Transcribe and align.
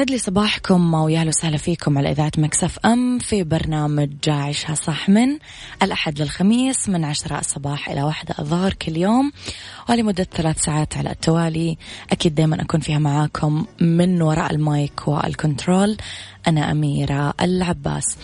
يسعد 0.00 0.10
لي 0.10 0.18
صباحكم 0.18 0.94
ويا 0.94 1.09
هلا 1.09 1.24
وسهلا 1.24 1.56
فيكم 1.56 1.98
على 1.98 2.10
إذاعة 2.10 2.32
Mix 2.38 2.78
FM 2.78 3.18
في 3.18 3.42
برنامج 3.42 4.10
عيشها 4.28 4.74
صح 4.74 5.08
من 5.08 5.38
الأحد 5.82 6.22
للخميس 6.22 6.88
من 6.88 7.04
عشرة 7.04 7.38
الصباح 7.38 7.88
إلى 7.88 8.02
واحدة 8.02 8.34
الظهر 8.38 8.72
كل 8.72 8.96
يوم 8.96 9.32
ولمدة 9.90 10.24
ثلاث 10.24 10.58
ساعات 10.62 10.96
على 10.96 11.10
التوالي. 11.10 11.78
أكيد 12.12 12.34
دايما 12.34 12.62
أكون 12.62 12.80
فيها 12.80 12.98
معاكم 12.98 13.66
من 13.80 14.22
وراء 14.22 14.50
ال 14.50 14.64
mic 14.64 15.08
وال 15.08 15.26
control. 15.26 15.96
أنا 16.48 16.70
أميرة 16.70 17.34
العباس. 17.40 18.16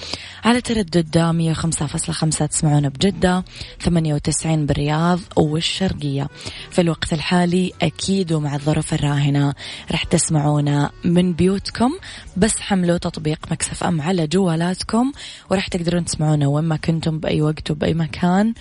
على 0.45 0.61
تردد 0.61 1.19
105.5 1.19 2.47
تسمعون 2.47 2.89
بجدة 2.89 3.45
98 3.81 4.67
بالرياض 4.67 5.21
والشرقية. 5.37 6.29
في 6.71 6.81
الوقت 6.81 7.13
الحالي 7.13 7.73
أكيد 7.83 8.33
ومع 8.33 8.55
الظروف 8.55 8.95
الراهنة 8.95 9.55
رح 9.93 10.05
تسمعونا 10.05 10.91
من 11.05 11.33
بيوتكم 11.33 11.93
بس 12.37 12.61
حملوا 12.61 12.99
تطبيق 12.99 13.39
Mix 13.51 13.85
FM 13.85 14.01
على 14.01 14.27
جوالاتكم 14.27 15.13
ورح 15.51 15.69
تقدرون 15.69 16.05
تسمعونا 16.05 16.47
وين 16.47 16.65
ما 16.65 16.77
كنتم 16.77 17.19
بأي 17.19 17.43
وقت 17.43 17.71
وبأي 17.71 17.95
مكان 17.95 18.55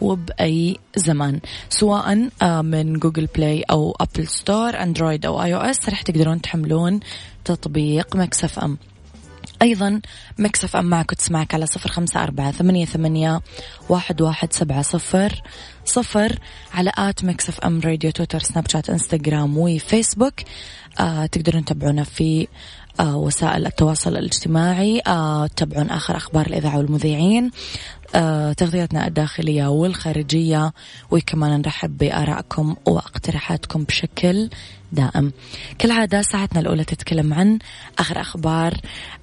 وبأي 0.00 0.78
زمان 0.96 1.40
سواء 1.68 2.28
آه، 2.42 2.62
من 2.62 2.98
Google 2.98 3.28
Play 3.36 3.62
أو 3.70 3.96
App 4.00 4.26
Store 4.26 4.82
Android 4.82 5.26
أو 5.26 5.42
iOS 5.42 5.88
رح 5.88 6.02
تقدرون 6.02 6.40
تحملون 6.40 7.00
تطبيق 7.44 8.16
Mix 8.16 8.58
FM. 8.58 8.78
أيضا 9.62 10.00
Mix 10.38 10.76
FM 10.76 10.84
معك 10.84 11.10
تسمعك 11.14 11.54
على 11.54 11.66
صفر 11.66 11.90
خمسة 11.90 12.22
أربعة 12.22 12.50
ثمانية, 12.50 12.84
ثمانية 12.84 13.40
واحد, 13.88 14.22
واحد 14.22 14.52
سبعة 14.52 14.82
صفر. 14.82 15.42
صفر 15.84 16.38
على 16.74 16.92
at 16.98 17.24
Mix 17.24 17.60
FM 17.60 17.80
Radio 17.80 18.10
تويتر 18.10 18.38
سناب 18.38 18.68
شات 18.68 18.90
إنستغرام 18.90 19.58
وفيسبوك. 19.58 20.34
آه 21.00 21.26
تقدرون 21.26 21.64
تتابعونا 21.64 22.04
في 22.04 22.48
آه 23.00 23.16
وسائل 23.16 23.66
التواصل 23.66 24.16
الاجتماعي. 24.16 25.02
آه 25.06 25.46
تتابعون 25.46 25.90
آخر 25.90 26.16
أخبار 26.16 26.46
الإذاعة 26.46 26.78
والمذيعين. 26.78 27.50
آه 28.14 28.52
تغطياتنا 28.52 29.06
الداخلية 29.06 29.66
والخارجية 29.66 30.72
وكمان 31.10 31.60
نرحب 31.60 31.98
بآرائكم 31.98 32.76
واقتراحاتكم 32.86 33.84
بشكل 33.84 34.50
دائم. 34.92 35.32
كالعادة 35.78 36.22
ساعتنا 36.22 36.60
الأولى 36.60 36.84
تتكلم 36.84 37.34
عن 37.34 37.58
آخر 37.98 38.20
أخبار 38.20 38.74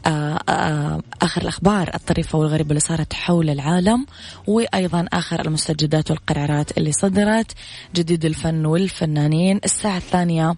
آه، 0.06 0.40
آه، 0.50 1.02
آخر 1.22 1.42
الأخبار 1.42 1.92
الطريفة 1.96 2.40
والغريبة 2.40 2.70
اللي 2.70 2.80
صارت 2.80 3.14
حول 3.14 3.50
العالم 3.50 4.06
وأيضا 4.48 5.06
آخر 5.14 5.42
المستجدات 5.46 6.12
والقرارات 6.12 6.78
اللي 6.78 6.92
صدرت 6.92 7.52
جديد 7.96 8.26
الفن 8.26 8.66
والفنانين. 8.66 9.60
الساعة 9.66 9.98
الثانية 9.98 10.56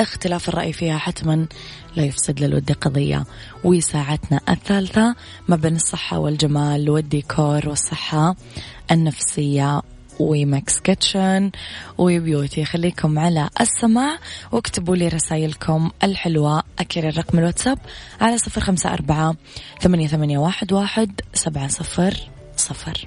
اختلاف 0.00 0.48
الرأي 0.48 0.72
فيها 0.72 0.98
حتما 0.98 1.46
لا 1.96 2.04
يفسد 2.04 2.40
للود 2.40 2.72
قضية. 2.72 3.24
وساعتنا 3.64 4.40
الثالثة 4.48 5.14
ما 5.48 5.56
بين 5.56 5.76
الصحة 5.76 6.18
والجمال 6.18 6.90
والديكور 6.90 7.68
والصحة 7.68 8.36
النفسية 8.90 9.82
و 10.20 10.35
Mix 10.35 10.80
Kitchen 10.80 11.50
و 11.98 12.06
beauty. 12.06 12.64
خليكم 12.64 13.18
على 13.18 13.48
السماع 13.60 14.18
واكتبوا 14.52 14.96
لي 14.96 15.08
رسائلكم 15.08 15.90
الحلوة. 16.04 16.62
أكيد 16.78 17.04
الرقم 17.04 17.38
الواتساب 17.38 17.78
على 18.20 18.38
صفر 18.38 18.60
خمسة 18.60 18.92
أربعة 18.92 19.36
ثمانية, 19.80 20.08
ثمانية 20.08 20.38
واحد, 20.38 20.72
واحد 20.72 21.20
سبعة 21.34 21.68
صفر 21.68 22.16
صفر. 22.56 23.06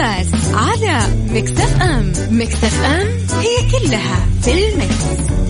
العباس 0.00 0.26
على 0.54 1.06
مكتف 1.30 1.82
أم 1.82 2.12
مكتف 2.30 2.84
أم 2.84 3.08
هي 3.40 3.70
كلها 3.70 4.26
في 4.42 4.68
المكس. 4.68 5.49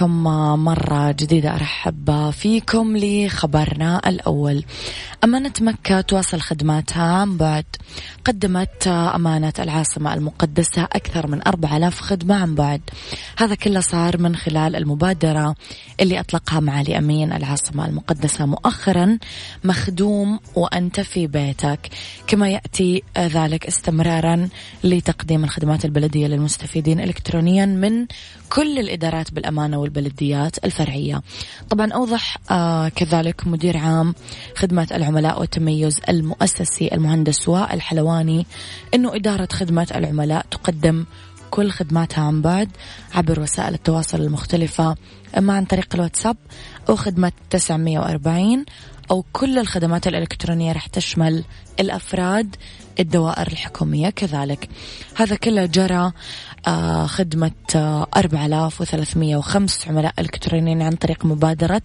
لكم 0.00 0.24
مرة 0.64 1.12
جديدة. 1.12 1.54
أرحب 1.54 2.30
فيكم 2.30 2.96
لخبرنا 2.96 4.00
الأول. 4.06 4.64
أمانة 5.24 5.52
مكة 5.60 6.00
تواصل 6.00 6.40
خدماتها. 6.40 7.24
بعد 7.24 7.64
قدمت 8.24 8.86
أمانة 8.86 9.52
العاصمة 9.58 10.14
المقدسة 10.14 10.82
أكثر 10.82 11.26
من 11.26 11.46
أربع 11.46 11.76
آلاف 11.76 12.00
خدمة. 12.00 12.34
عن 12.34 12.54
بعد 12.54 12.80
هذا 13.38 13.54
كله 13.54 13.80
صار 13.80 14.18
من 14.18 14.36
خلال 14.36 14.76
المبادرة 14.76 15.54
اللي 16.00 16.20
أطلقها 16.20 16.60
معالي 16.60 16.98
أمين 16.98 17.32
العاصمة 17.32 17.86
المقدسة. 17.86 18.46
مؤخرا 18.46 19.18
مخدوم 19.64 20.40
وأنت 20.56 21.00
في 21.00 21.26
بيتك. 21.26 21.88
كما 22.26 22.48
يأتي 22.48 23.02
ذلك 23.18 23.66
استمرارا 23.66 24.48
لتقديم 24.84 25.44
الخدمات 25.44 25.84
البلدية 25.84 26.26
للمستفيدين 26.26 27.00
إلكترونيا 27.00 27.66
من 27.66 28.06
كل 28.50 28.78
الإدارات 28.78 29.34
بالأمانة 29.34 29.78
والبلديات 29.78 30.64
الفرعية. 30.64 31.22
طبعا 31.70 31.92
أوضح 31.92 32.36
آه 32.50 32.88
كذلك 32.88 33.46
مدير 33.46 33.76
عام 33.76 34.14
خدمة 34.56 34.88
العملاء 34.92 35.09
والتميز 35.16 36.00
المؤسسي 36.08 36.88
المهندس 36.92 37.48
وائل 37.48 37.82
حلواني 37.82 38.46
أنه 38.94 39.16
إدارة 39.16 39.48
خدمة 39.52 39.86
العملاء 39.94 40.46
تقدم 40.50 41.04
كل 41.50 41.70
خدماتها 41.70 42.24
عن 42.24 42.42
بعد 42.42 42.68
عبر 43.14 43.40
وسائل 43.40 43.74
التواصل 43.74 44.20
المختلفة. 44.20 44.96
إما 45.38 45.52
عن 45.52 45.64
طريق 45.64 45.94
الواتساب 45.94 46.36
أو 46.88 46.96
خدمة 46.96 47.32
940 47.50 48.64
أو 49.10 49.24
كل 49.32 49.58
الخدمات 49.58 50.06
الإلكترونية 50.06 50.72
رح 50.72 50.86
تشمل 50.86 51.44
الأفراد 51.80 52.56
الدوائر 53.00 53.46
الحكومية 53.46 54.10
كذلك. 54.10 54.68
هذا 55.16 55.36
كله 55.36 55.66
جرى 55.66 56.12
خدمة 57.06 57.50
4305 58.16 59.86
آه، 59.86 59.90
عملاء 59.90 60.14
إلكترونيين 60.18 60.82
عن 60.82 60.92
طريق 60.92 61.24
مبادرة 61.24 61.82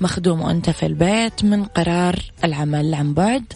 مخدوم 0.00 0.40
وأنت 0.40 0.70
في 0.70 0.86
البيت 0.86 1.44
من 1.44 1.64
قرار 1.64 2.18
العمل 2.44 2.94
عن 2.94 3.14
بعد. 3.14 3.52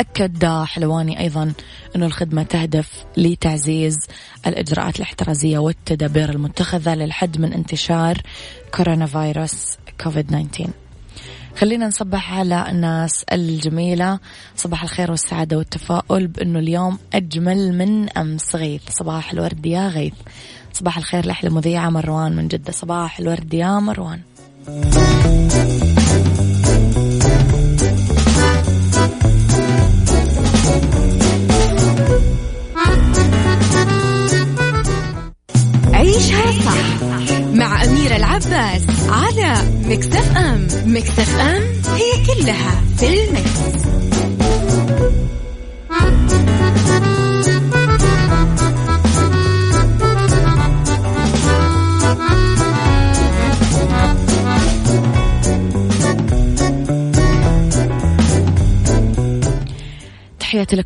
أكد 0.00 0.44
حلواني 0.46 1.20
أيضا 1.20 1.52
أن 1.96 2.02
الخدمة 2.02 2.42
تهدف 2.42 3.04
لتعزيز 3.16 3.98
الإجراءات 4.46 4.96
الاحترازية 4.96 5.58
والتدابير 5.58 6.30
المتخذة 6.30 6.94
للحد 6.94 7.40
من 7.40 7.52
انتشار 7.52 8.18
كورونا 8.74 9.06
فيروس 9.06 9.76
كوفيد 10.00 10.26
19 10.26 10.89
خلينا 11.56 11.86
نصبح 11.86 12.32
على 12.34 12.70
الناس 12.70 13.24
الجميلة. 13.32 14.18
صباح 14.56 14.82
الخير 14.82 15.10
والسعادة 15.10 15.58
والتفاؤل 15.58 16.26
بأنه 16.26 16.58
اليوم 16.58 16.98
أجمل 17.12 17.78
من 17.78 18.08
أمس 18.08 18.56
غيث. 18.56 18.82
صباح 18.90 19.32
الورد 19.32 19.66
يا 19.66 19.88
غيث. 19.88 20.14
صباح 20.72 20.98
الخير 20.98 21.26
لأحلى 21.26 21.50
مذيعة 21.50 21.90
مروان 21.90 22.36
من 22.36 22.48
جدة. 22.48 22.72
صباح 22.72 23.18
الورد 23.18 23.54
يا 23.54 23.78
مروان. 23.80 24.20
أم 41.00 41.04
مكتف 41.08 41.40
أم 41.40 41.49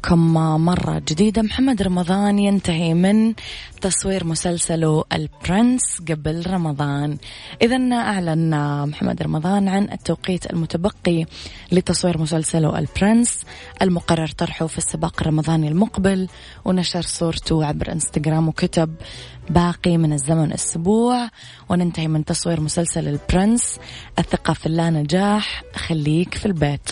لكم 0.05 0.35
مرة 0.65 1.03
جديدة. 1.09 1.43
محمد 1.43 1.83
رمضان 1.83 2.39
ينتهي 2.39 2.95
من 2.95 3.35
تصوير 3.81 4.25
مسلسله 4.25 5.05
البرنس 5.13 6.01
قبل 6.09 6.45
رمضان. 6.47 7.17
إذا 7.63 7.77
أعلن 7.93 8.51
محمد 8.89 9.23
رمضان 9.23 9.69
عن 9.69 9.89
التوقيت 9.93 10.51
المتبقي 10.51 11.25
لتصوير 11.73 12.19
مسلسله 12.19 12.79
البرنس 12.79 13.45
المقرر 13.83 14.29
طرحه 14.29 14.67
في 14.67 14.79
السباق 14.79 15.21
الرمضاني 15.21 15.69
المقبل 15.69 16.29
ونشر 16.65 17.03
صورته 17.03 17.65
عبر 17.65 17.93
إنستغرام 17.93 18.49
وكتب. 18.49 18.95
باقي 19.51 19.97
من 19.97 20.13
الزمن 20.13 20.53
أسبوع 20.53 21.29
وننتهي 21.69 22.09
من 22.09 22.25
تصوير 22.25 22.61
مسلسل 22.61 23.09
البرنس 23.09 23.79
الثقة 24.19 24.53
في 24.53 24.67
الله 24.67 24.91
نجاح 24.91 25.63
خليك 25.75 26.35
في 26.35 26.47
البيت. 26.47 26.91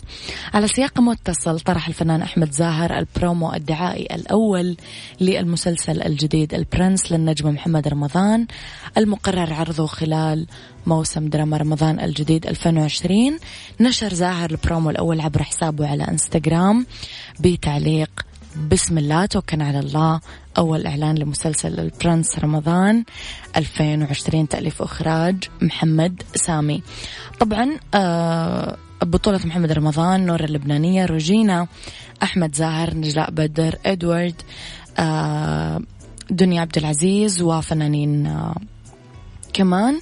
على 0.54 0.68
سياق 0.68 1.00
متصل 1.00 1.60
طرح 1.60 1.88
الفنان 1.88 2.22
أحمد 2.22 2.52
زاهر 2.52 2.98
البرومو 2.98 3.52
الدعائي 3.52 4.06
الأول 4.14 4.76
للمسلسل 5.20 6.02
الجديد 6.02 6.54
البرنس 6.54 7.12
للنجم 7.12 7.48
محمد 7.48 7.88
رمضان 7.88 8.46
المقرر 8.98 9.52
عرضه 9.52 9.86
خلال 9.86 10.46
موسم 10.86 11.28
دراما 11.28 11.56
رمضان 11.56 12.00
الجديد 12.00 12.46
2020 12.46 13.38
نشر 13.80 14.14
زاهر 14.14 14.50
البرومو 14.50 14.90
الأول 14.90 15.20
عبر 15.20 15.42
حسابه 15.42 15.88
على 15.88 16.04
إنستغرام 16.04 16.86
بتعليق 17.40 18.10
بسم 18.56 18.98
الله 18.98 19.26
توكلنا 19.26 19.66
على 19.66 19.78
الله. 19.78 20.20
أول 20.58 20.86
إعلان 20.86 21.14
لمسلسل 21.14 21.80
البرنس 21.80 22.38
رمضان 22.38 23.04
2020 23.56 24.48
تأليف 24.48 24.80
وإخراج 24.80 25.36
محمد 25.62 26.22
سامي. 26.34 26.82
طبعا 27.40 27.78
آه 27.94 28.76
بطولة 29.02 29.40
محمد 29.44 29.72
رمضان 29.72 30.26
نور 30.26 30.44
اللبنانية 30.44 31.06
روجينا 31.06 31.66
أحمد 32.22 32.54
زاهر 32.54 32.94
نجلاء 32.94 33.30
بدر 33.30 33.78
إدوارد 33.86 34.42
آه 34.98 35.80
دنيا 36.30 36.60
عبد 36.60 36.78
العزيز 36.78 37.42
وفنانين 37.42 38.26
آه 38.26 38.56
كمان. 39.52 40.00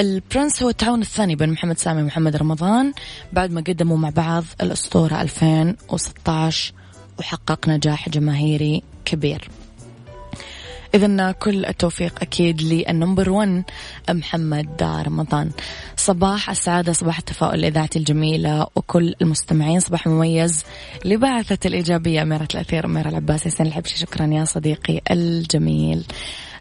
البرنس 0.00 0.62
هو 0.62 0.68
التعاون 0.68 1.00
الثاني 1.00 1.36
بين 1.36 1.50
محمد 1.50 1.78
سامي 1.78 2.02
ومحمد 2.02 2.36
رمضان 2.36 2.92
بعد 3.32 3.50
ما 3.50 3.60
قدموا 3.60 3.96
مع 3.96 4.10
بعض 4.10 4.44
الأسطورة 4.60 5.22
2016 5.22 6.74
وحقق 7.18 7.68
نجاح 7.68 8.08
جماهيري 8.08 8.82
كبير. 9.04 9.48
إذا 10.94 11.32
كل 11.32 11.66
التوفيق 11.66 12.22
أكيد 12.22 12.62
للنمبر 12.62 13.30
1 13.30 13.62
محمد 14.10 14.82
رمضان 14.82 15.50
صباح 15.96 16.50
السعادة 16.50 16.92
صباح 16.92 17.18
التفاؤل 17.18 17.58
الإذاعة 17.58 17.90
الجميلة 17.96 18.66
وكل 18.76 19.14
المستمعين 19.22 19.80
صباح 19.80 20.06
مميز 20.06 20.64
لبعثة 21.04 21.58
الإيجابية 21.66 22.22
أميرة 22.22 22.48
الأثير 22.54 22.86
أميرة 22.86 23.08
العباس 23.08 23.46
ياسين 23.46 23.66
الحبشي 23.66 23.98
شكرا 23.98 24.26
يا 24.26 24.44
صديقي 24.44 25.00
الجميل. 25.10 26.04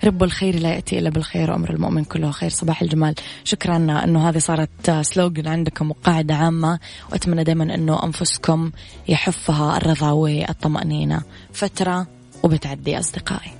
رب 0.03 0.23
الخير 0.23 0.59
لا 0.59 0.69
يأتي 0.69 0.99
إلا 0.99 1.09
بالخير 1.09 1.51
وأمر 1.51 1.69
المؤمن 1.69 2.03
كله 2.03 2.31
خير. 2.31 2.49
صباح 2.49 2.81
الجمال. 2.81 3.15
شكرا 3.43 3.75
أنه 3.75 4.29
هذه 4.29 4.37
صارت 4.37 4.91
سلوغن 5.01 5.47
عندكم 5.47 5.89
وقاعدة 5.89 6.35
عامة. 6.35 6.79
وأتمنى 7.11 7.43
دائما 7.43 7.75
أنه 7.75 8.03
أنفسكم 8.03 8.71
يحفها 9.07 9.77
الرضا 9.77 10.11
والطمأنينة 10.11 11.21
فترة 11.53 12.07
وبتعدي 12.43 12.99
أصدقائي. 12.99 13.51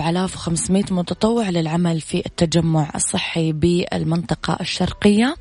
4500 0.00 0.84
متطوع 0.90 1.50
للعمل 1.50 2.00
في 2.00 2.22
التجمع 2.26 2.90
الصحي 2.94 3.52
بالمنطقة 3.52 4.56
الشرقية. 4.60 5.36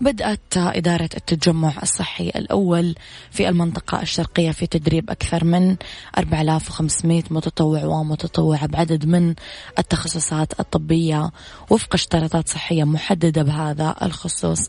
بدأت 0.00 0.56
إدارة 0.56 1.10
التجمع 1.16 1.72
الصحي 1.82 2.28
الأول 2.28 2.94
في 3.30 3.48
المنطقة 3.48 4.02
الشرقية 4.02 4.50
في 4.50 4.66
تدريب 4.66 5.10
أكثر 5.10 5.44
من 5.44 5.76
4500 6.18 7.22
متطوع 7.30 7.84
ومتطوعة 7.84 8.66
بعدد 8.66 9.06
من 9.06 9.34
التخصصات 9.78 10.60
الطبية. 10.60 11.30
وفق 11.70 11.94
اشتراطات 11.94 12.48
صحية 12.48 12.84
محددة 12.84 13.42
بهذا 13.42 13.94
الخصوص. 14.02 14.68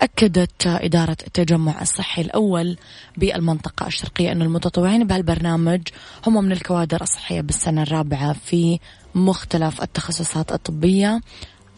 أكدت 0.00 0.66
إدارة 0.66 1.16
التجمع 1.26 1.82
الصحي 1.82 2.22
الأول 2.22 2.76
بالمنطقة 3.16 3.86
الشرقية 3.86 4.32
أن 4.32 4.42
المتطوعين 4.42 5.06
بهالبرنامج 5.06 5.80
هم 6.26 6.44
من 6.44 6.52
الكوادر 6.52 7.02
الصحية 7.02 7.40
بالسنة 7.40 7.82
الرابعة 7.82 8.32
في 8.32 8.78
مختلف 9.14 9.82
التخصصات 9.82 10.52
الطبية 10.52 11.20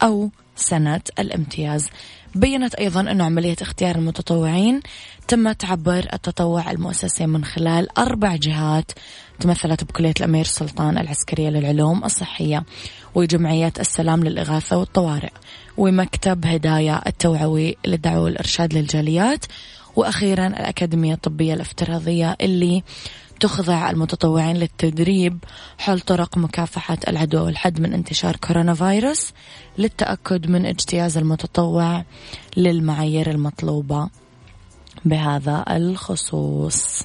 أو 0.02 0.30
سنة 0.56 1.00
الامتياز. 1.18 1.88
بينت 2.34 2.74
أيضا 2.74 3.00
أن 3.00 3.20
عملية 3.20 3.56
اختيار 3.62 3.94
المتطوعين 3.96 4.80
تمت 5.28 5.64
عبر 5.64 6.08
التطوع 6.12 6.70
المؤسسي 6.70 7.26
من 7.26 7.44
خلال 7.44 7.98
أربع 7.98 8.36
جهات 8.36 8.92
تمثلت 9.40 9.84
بكلية 9.84 10.14
الأمير 10.20 10.44
سلطان 10.44 10.98
العسكرية 10.98 11.48
للعلوم 11.48 12.04
الصحية 12.04 12.64
وجمعية 13.14 13.72
السلام 13.80 14.24
للإغاثة 14.24 14.78
والطوارئ 14.78 15.30
ومكتب 15.76 16.46
هدايا 16.46 17.02
التوعوي 17.06 17.76
للدعوة 17.86 18.22
والإرشاد 18.22 18.74
للجاليات 18.74 19.44
وأخيرا 19.96 20.46
الأكاديمية 20.46 21.14
الطبية 21.14 21.54
الافتراضية 21.54 22.36
اللي 22.40 22.82
تخضع 23.42 23.90
المتطوعين 23.90 24.56
للتدريب 24.56 25.38
حول 25.78 26.00
طرق 26.00 26.38
مكافحة 26.38 26.98
العدوى 27.08 27.40
والحد 27.40 27.80
من 27.80 27.92
انتشار 27.92 28.36
كورونا 28.36 28.74
فيروس 28.74 29.32
للتأكد 29.78 30.50
من 30.50 30.66
اجتياز 30.66 31.18
المتطوع 31.18 32.04
للمعايير 32.56 33.30
المطلوبة 33.30 34.08
بهذا 35.04 35.64
الخصوص. 35.70 37.04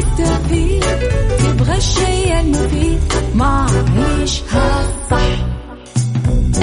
والتوفيق 0.21 0.99
تبغى 1.37 1.77
الشيء 1.77 2.39
المفيد؟ 2.39 2.99
ما 3.35 3.67
عيشها 3.97 4.87
صح. 5.11 5.47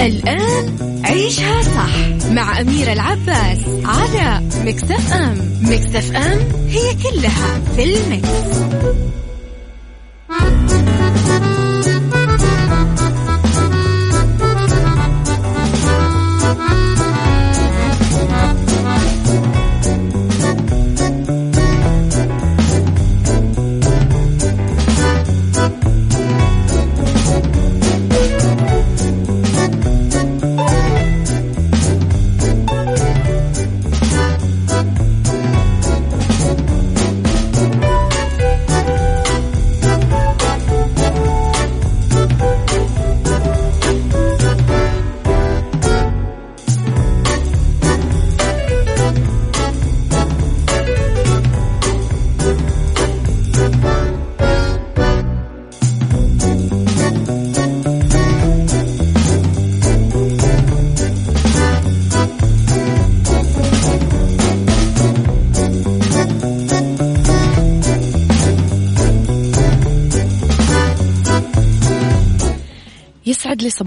الآن 0.01 0.75
عيشها 1.05 1.61
صح 1.61 2.29
مع 2.31 2.61
أميرة 2.61 2.93
العباس 2.93 3.59
على 3.85 4.41
مكتف 4.65 5.13
أم. 5.13 5.37
مكتف 5.61 6.15
أم 6.15 6.39
هي 6.69 6.95
كلها 7.03 7.61
في 7.75 7.83
المكس. 7.83 8.59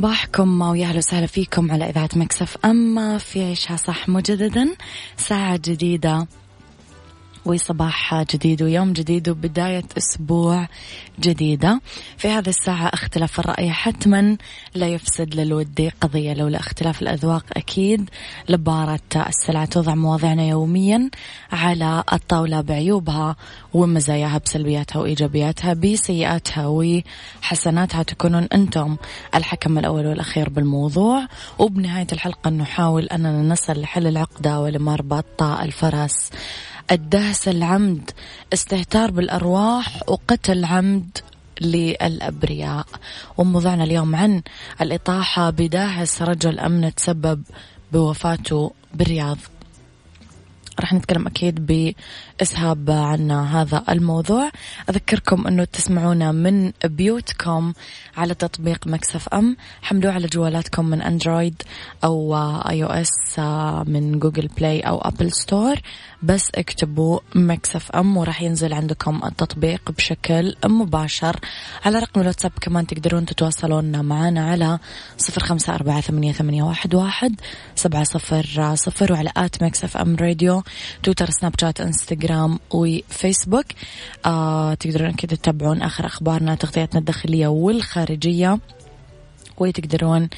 صباحكم 0.02 0.62
ويا 0.62 0.86
أهلا 0.86 0.98
وسهلا 0.98 1.26
فيكم 1.26 1.70
على 1.70 1.90
إذاعة 1.90 2.08
مكسف. 2.16 2.56
أما 2.64 3.18
في 3.18 3.44
عيشها 3.44 3.76
صح 3.76 4.08
مجددا 4.08 4.68
ساعة 5.16 5.60
جديدة. 5.64 6.26
وصباح 7.46 8.22
جديد 8.22 8.62
ويوم 8.62 8.92
جديد 8.92 9.28
وبداية 9.28 9.84
أسبوع 9.98 10.68
جديدة. 11.20 11.80
في 12.16 12.28
هذه 12.28 12.48
الساعة 12.48 12.86
اختلاف 12.86 13.40
الرأي 13.40 13.70
حتما 13.70 14.36
لا 14.74 14.86
يفسد 14.86 15.34
للودي 15.34 15.88
قضية 15.88 16.34
لولا 16.34 16.60
اختلاف 16.60 17.02
الأذواق 17.02 17.44
أكيد 17.52 18.10
لبارة 18.48 19.00
السلع 19.14 19.64
توضع 19.64 19.94
مواضيعنا 19.94 20.48
يوميا 20.48 21.10
على 21.52 22.04
الطاولة 22.12 22.60
بعيوبها 22.60 23.36
ومزاياها 23.74 24.38
بسلبياتها 24.38 25.00
وإيجابياتها 25.00 25.74
بسيئاتها 25.74 26.66
وحسناتها. 26.66 28.02
تكونون 28.02 28.48
أنتم 28.52 28.96
الحكم 29.34 29.78
الأول 29.78 30.06
والأخير 30.06 30.48
بالموضوع. 30.48 31.26
وبنهاية 31.58 32.06
الحلقة 32.12 32.50
نحاول 32.50 33.04
أننا 33.06 33.42
نصل 33.42 33.80
لحل 33.80 34.06
العقدة 34.06 34.60
ولمربط 34.60 35.42
الفرس 35.42 36.30
الدهس 36.90 37.48
العمد 37.48 38.10
استهتار 38.52 39.10
بالأرواح 39.10 40.02
وقتل 40.08 40.64
عمد 40.64 41.18
للأبرياء. 41.60 42.86
وموضوعنا 43.38 43.84
اليوم 43.84 44.16
عن 44.16 44.42
الإطاحة 44.80 45.50
بداهس 45.50 46.22
رجل 46.22 46.58
أمن 46.58 46.94
تسبب 46.94 47.42
بوفاته 47.92 48.72
بالرياض. 48.94 49.38
راح 50.80 50.92
نتكلم 50.92 51.26
أكيد 51.26 51.66
بإسهاب 51.66 52.90
عن 52.90 53.30
هذا 53.30 53.84
الموضوع. 53.88 54.50
أذكركم 54.90 55.46
أنه 55.46 55.64
تسمعونا 55.64 56.32
من 56.32 56.72
بيوتكم 56.84 57.72
على 58.16 58.34
تطبيق 58.34 58.86
Mix 58.86 59.28
FM. 59.28 59.56
حملوه 59.82 60.12
على 60.12 60.26
جوالاتكم 60.26 60.84
من 60.84 61.02
Android 61.02 61.62
أو 62.04 62.36
iOS 62.68 62.72
من 62.72 62.74
Google 62.74 62.80
Play 62.80 62.84
أو 62.84 62.88
App 62.88 64.80
Store. 64.80 65.76
بس 66.22 66.50
اكتبوا 66.54 67.18
Mix 67.34 67.90
FM 67.90 68.16
وراح 68.16 68.42
ينزل 68.42 68.72
عندكم 68.72 69.20
التطبيق 69.24 69.90
بشكل 69.90 70.56
مباشر. 70.64 71.40
على 71.84 71.98
رقم 71.98 72.20
الواتساب 72.20 72.52
كمان 72.60 72.86
تقدرون 72.86 73.26
تتواصلون 73.26 74.04
معنا 74.04 74.50
على 74.50 74.78
صفر 75.18 75.42
خمسة 75.42 75.74
أربعة 75.74 76.00
ثمانية, 76.00 76.62
واحد 76.92 77.34
سبعة 77.74 78.04
صفر 78.04 78.74
صفر 78.74 79.12
وعلى 79.12 79.30
at 79.36 79.62
Mix 79.62 79.96
FM 79.96 80.16
Radio. 80.16 80.61
تويتر 81.02 81.30
سناب 81.30 81.54
شات 81.60 81.80
إنستغرام 81.80 82.58
وفيسبوك 82.70 83.66
آه 84.26 84.74
تقدرون 84.74 85.12
كده 85.12 85.36
تتابعون 85.36 85.82
آخر 85.82 86.06
أخبارنا 86.06 86.54
تغطياتنا 86.54 87.00
الداخلية 87.00 87.46
والخارجية. 87.46 88.58
وتقدرون 89.58 90.28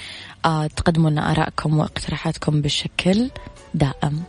آه 0.44 0.66
تقدموا 0.66 1.10
لنا 1.10 1.30
آرائكم 1.30 1.78
واقتراحاتكم 1.78 2.62
بشكل 2.62 3.30
دائم. 3.74 4.22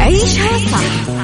عيشها 0.00 0.58
صح. 0.58 1.23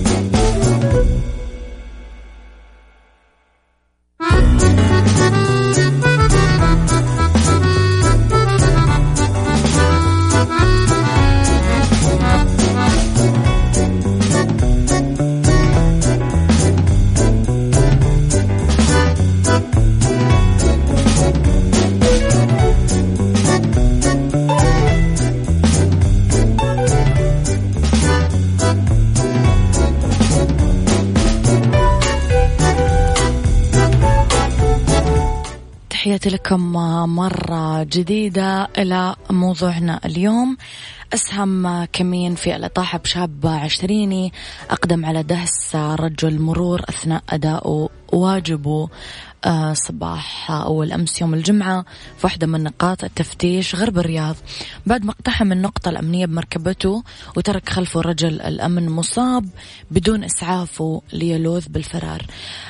جديدة 37.91 38.67
إلى 38.77 39.15
موضوعنا 39.29 39.99
اليوم. 40.05 40.57
أسهم 41.13 41.85
كمين 41.85 42.35
في 42.35 42.55
الإطاحة 42.55 42.97
بشاب 42.97 43.47
عشريني 43.47 44.33
أقدم 44.69 45.05
على 45.05 45.23
دهس 45.23 45.75
رجل 45.75 46.39
مرور 46.39 46.81
أثناء 46.89 47.23
أداء 47.29 47.89
واجبه 48.11 48.89
آه، 49.45 49.73
صباح 49.73 50.51
أول 50.51 50.91
أمس 50.91 51.21
يوم 51.21 51.33
الجمعة 51.33 51.85
في 52.17 52.25
واحدة 52.27 52.47
من 52.47 52.63
نقاط 52.63 53.03
التفتيش 53.03 53.75
غرب 53.75 53.97
الرياض. 53.97 54.35
بعد 54.85 55.05
ما 55.05 55.11
اقتحم 55.11 55.51
النقطة 55.51 55.89
الأمنية 55.89 56.25
بمركبته 56.25 57.03
وترك 57.37 57.69
خلفه 57.69 58.01
رجل 58.01 58.41
الأمن 58.41 58.89
مصاب 58.89 59.49
بدون 59.91 60.23
إسعافه 60.23 61.01
ليلوذ 61.13 61.69
بالفرار. 61.69 62.25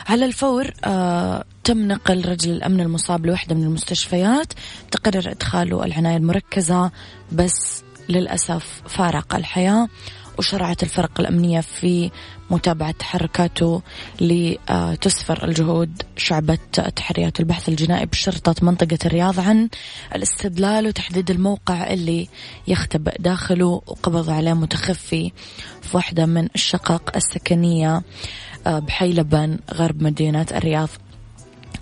على 0.07 0.25
الفور 0.25 0.71
آه 0.83 1.43
تم 1.63 1.87
نقل 1.87 2.25
رجل 2.29 2.51
الأمن 2.51 2.79
المصاب 2.79 3.25
لوحدة 3.25 3.55
من 3.55 3.63
المستشفيات. 3.63 4.53
تقرر 4.91 5.31
إدخاله 5.31 5.83
العناية 5.83 6.17
المركزة 6.17 6.91
بس 7.31 7.83
للأسف 8.09 8.81
فارق 8.87 9.35
الحياة. 9.35 9.87
وشرعت 10.37 10.83
الفرق 10.83 11.19
الأمنية 11.19 11.61
في 11.61 12.11
متابعة 12.49 12.91
تحركاته 12.91 13.81
لتسفر 14.21 15.43
الجهود 15.43 16.01
شعبة 16.17 16.57
تحريات 16.95 17.39
البحث 17.39 17.69
الجنائي 17.69 18.05
بشرطة 18.05 18.55
منطقة 18.65 18.97
الرياض 19.05 19.39
عن 19.39 19.69
الاستدلال 20.15 20.87
وتحديد 20.87 21.31
الموقع 21.31 21.93
اللي 21.93 22.27
يختبئ 22.67 23.21
داخله 23.21 23.65
وقبض 23.65 24.29
عليه 24.29 24.53
متخفي 24.53 25.31
في 25.81 25.97
واحدة 25.97 26.25
من 26.25 26.47
الشقق 26.55 27.15
السكنية 27.15 28.01
آه، 28.67 28.79
بحي 28.79 29.13
لبن 29.13 29.59
غرب 29.73 30.03
مدينة 30.03 30.45
الرياض. 30.51 30.89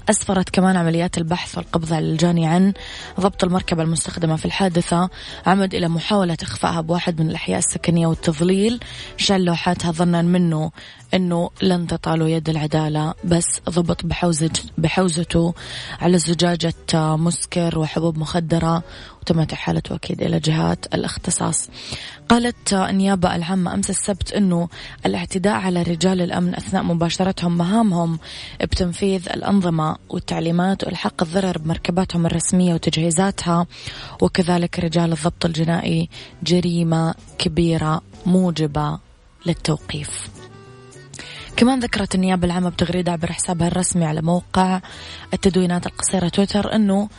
أسفرت 0.09 0.49
كمان 0.49 0.75
عمليات 0.75 1.17
البحث 1.17 1.57
والقبض 1.57 1.93
على 1.93 2.05
الجاني 2.05 2.47
عن 2.47 2.73
ضبط 3.19 3.43
المركبة 3.43 3.83
المستخدمة 3.83 4.35
في 4.35 4.45
الحادثة 4.45 5.09
عمد 5.45 5.75
إلى 5.75 5.87
محاولة 5.87 6.37
إخفائها 6.41 6.81
بواحد 6.81 7.21
من 7.21 7.29
الأحياء 7.29 7.57
السكنية 7.59 8.07
والتضليل 8.07 8.79
شال 9.17 9.45
لوحاتها 9.45 9.91
ظنا 9.91 10.21
منه 10.21 10.71
أنه 11.13 11.49
لن 11.61 11.87
تطال 11.87 12.21
يد 12.21 12.49
العدالة 12.49 13.13
بس 13.23 13.61
ضبط 13.69 14.05
بحوزة 14.05 14.51
بحوزته 14.77 15.53
على 16.01 16.17
زجاجة 16.17 16.73
مسكر 16.93 17.79
وحبوب 17.79 18.17
مخدرة 18.17 18.83
وتمت 19.21 19.53
إحالته 19.53 19.95
أكيد 19.95 20.21
إلى 20.21 20.39
جهات 20.39 20.85
الاختصاص. 20.93 21.69
قالت 22.29 22.73
النيابة 22.73 23.35
العامة 23.35 23.73
أمس 23.73 23.89
السبت 23.89 24.33
أنه 24.33 24.69
الاعتداء 25.05 25.53
على 25.53 25.83
رجال 25.83 26.21
الأمن 26.21 26.55
أثناء 26.55 26.83
مباشرتهم 26.83 27.57
مهامهم 27.57 28.19
بتنفيذ 28.61 29.29
الأنظمة 29.29 29.95
والتعليمات 30.09 30.83
والحق 30.83 31.23
الضرر 31.23 31.57
بمركباتهم 31.57 32.25
الرسمية 32.25 32.73
وتجهيزاتها 32.73 33.67
وكذلك 34.21 34.79
رجال 34.79 35.11
الضبط 35.11 35.45
الجنائي 35.45 36.09
جريمة 36.43 37.13
كبيرة 37.37 38.01
موجبة 38.25 38.99
للتوقيف. 39.45 40.38
كمان 41.55 41.79
ذكرت 41.79 42.15
النيابة 42.15 42.45
العامة 42.45 42.69
بتغريدة 42.69 43.11
عبر 43.11 43.31
حسابها 43.31 43.67
الرسمي 43.67 44.05
على 44.05 44.21
موقع 44.21 44.81
التدوينات 45.33 45.85
القصيرة 45.85 46.27
تويتر 46.27 46.75
أنه 46.75 47.09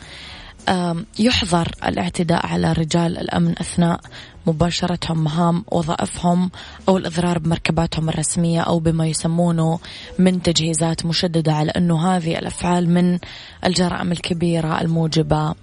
يحظر 1.19 1.71
الاعتداء 1.85 2.45
على 2.45 2.73
رجال 2.73 3.17
الأمن 3.17 3.51
أثناء 3.59 3.99
مباشرتهم 4.47 5.23
مهام 5.23 5.65
وظائفهم 5.71 6.51
أو 6.89 6.97
الإضرار 6.97 7.39
بمركباتهم 7.39 8.09
الرسمية 8.09 8.61
أو 8.61 8.79
بما 8.79 9.07
يسمونه 9.07 9.79
من 10.19 10.41
تجهيزات 10.41 11.05
مشددة 11.05 11.53
على 11.53 11.71
أنه 11.71 12.15
هذه 12.15 12.39
الأفعال 12.39 12.89
من 12.89 13.19
الجرائم 13.65 14.11
الكبيرة 14.11 14.81
الموجبة 14.81 15.55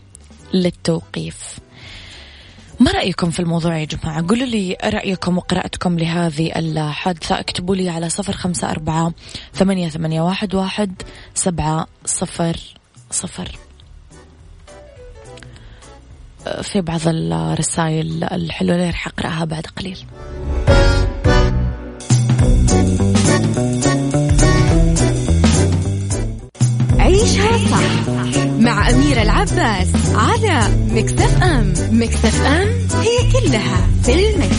للتوقيف. 0.55 1.59
ما 2.81 2.91
رأيكم 2.91 3.31
في 3.31 3.41
الموضوع 3.41 3.79
يا 3.79 3.85
جماعة؟ 3.85 4.25
قولوا 4.29 4.47
لي 4.47 4.77
رأيكم 4.85 5.39
وقراءتكم 5.39 5.99
لهذه 5.99 6.53
الحادثة. 6.59 7.41
اكتبوا 7.41 7.77
لي 7.77 7.89
على 7.89 8.09
صفر 8.09 8.33
خمسة 8.33 8.71
أربعة 8.71 9.13
ثمانية, 9.55 9.89
ثمانية 9.89 10.21
واحد, 10.21 10.55
واحد 10.55 11.03
سبعة 11.35 11.87
صفر 12.05 12.57
صفر. 13.11 13.59
في 16.63 16.81
بعض 16.81 17.01
الرسائل 17.07 18.25
الحلوة 18.25 18.75
اللي 18.75 18.87
راح 18.87 19.07
أقرأها 19.07 19.45
بعد 19.45 19.67
قليل. 19.67 19.99
عيشها 26.99 27.59
صح. 27.71 28.18
مع 28.69 28.91
أميرة 28.91 29.23
العباس 29.23 29.89
على 30.15 30.69
مكتف 30.91 31.43
أم. 31.43 31.73
مكتف 31.91 32.43
أم 32.43 32.69
هي 33.01 33.33
كلها 33.33 33.89
في 34.03 34.31
المكس. 34.31 34.57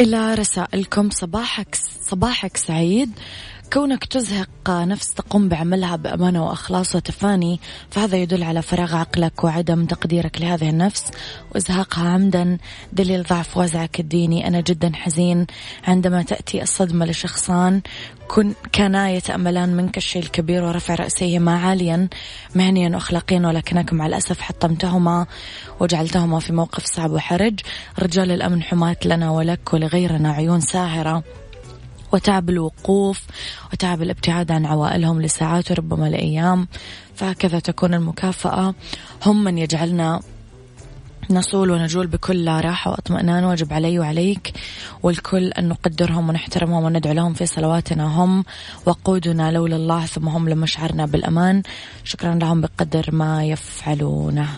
إلى 0.00 0.34
رسائلكم. 0.34 1.10
صباحك 1.10 1.78
صباحك 2.10 2.56
سعيد. 2.56 3.10
كونك 3.72 4.04
تزهق 4.04 4.48
نفس 4.68 5.14
تقوم 5.14 5.48
بعملها 5.48 5.96
بأمانة 5.96 6.46
وإخلاص 6.46 6.96
وتفاني 6.96 7.60
فهذا 7.90 8.16
يدل 8.16 8.42
على 8.42 8.62
فراغ 8.62 8.96
عقلك 8.96 9.44
وعدم 9.44 9.84
تقديرك 9.86 10.40
لهذه 10.40 10.70
النفس. 10.70 11.10
وإزهاقها 11.54 12.08
عمدا 12.08 12.58
دليل 12.92 13.22
ضعف 13.22 13.56
وزعك 13.56 14.00
الديني. 14.00 14.48
أنا 14.48 14.60
جدا 14.60 14.92
حزين. 14.94 15.46
عندما 15.84 16.22
تأتي 16.22 16.62
الصدمة 16.62 17.06
لشخصان 17.06 17.80
كن 18.28 18.54
كانا 18.72 19.10
يتأملان 19.10 19.76
منك 19.76 19.96
الشيء 19.96 20.22
الكبير 20.22 20.64
ورفع 20.64 20.94
رأسيهما 20.94 21.58
عاليا. 21.58 22.08
مهنيا 22.54 22.88
وأخلاقيا 22.88 23.38
ولكنك 23.38 23.92
مع 23.92 24.06
الأسف 24.06 24.40
حطمتهما 24.40 25.26
وجعلتهما 25.80 26.40
في 26.40 26.52
موقف 26.52 26.84
صعب 26.86 27.10
وحرج. 27.10 27.60
رجال 27.98 28.30
الأمن 28.30 28.62
حماة 28.62 28.96
لنا 29.04 29.30
ولك 29.30 29.72
ولغيرنا 29.74 30.32
عيون 30.32 30.60
ساهرة. 30.60 31.22
وتعب 32.14 32.50
الوقوف 32.50 33.22
وتعب 33.72 34.02
الابتعاد 34.02 34.50
عن 34.50 34.66
عوائلهم 34.66 35.22
لساعات 35.22 35.70
وربما 35.70 36.06
لأيام. 36.06 36.68
فهكذا 37.14 37.58
تكون 37.58 37.94
المكافأة. 37.94 38.74
هم 39.26 39.44
من 39.44 39.58
يجعلنا 39.58 40.20
نصول 41.30 41.70
ونجول 41.70 42.06
بكل 42.06 42.48
راحة 42.48 42.90
واطمئنان. 42.90 43.44
واجب 43.44 43.72
علي 43.72 43.98
وعليك 43.98 44.52
والكل 45.02 45.48
أن 45.48 45.68
نقدرهم 45.68 46.28
ونحترمهم 46.28 46.84
وندعو 46.84 47.14
لهم 47.14 47.34
في 47.34 47.46
صلواتنا 47.46 48.06
هم 48.06 48.44
وقودنا 48.86 49.52
لولا 49.52 49.76
الله 49.76 50.06
ثم 50.06 50.28
هم 50.28 50.48
لما 50.48 50.66
شعرنا 50.66 51.06
بالأمان. 51.06 51.62
شكرا 52.04 52.34
لهم 52.34 52.60
بقدر 52.60 53.10
ما 53.12 53.44
يفعلونه. 53.44 54.48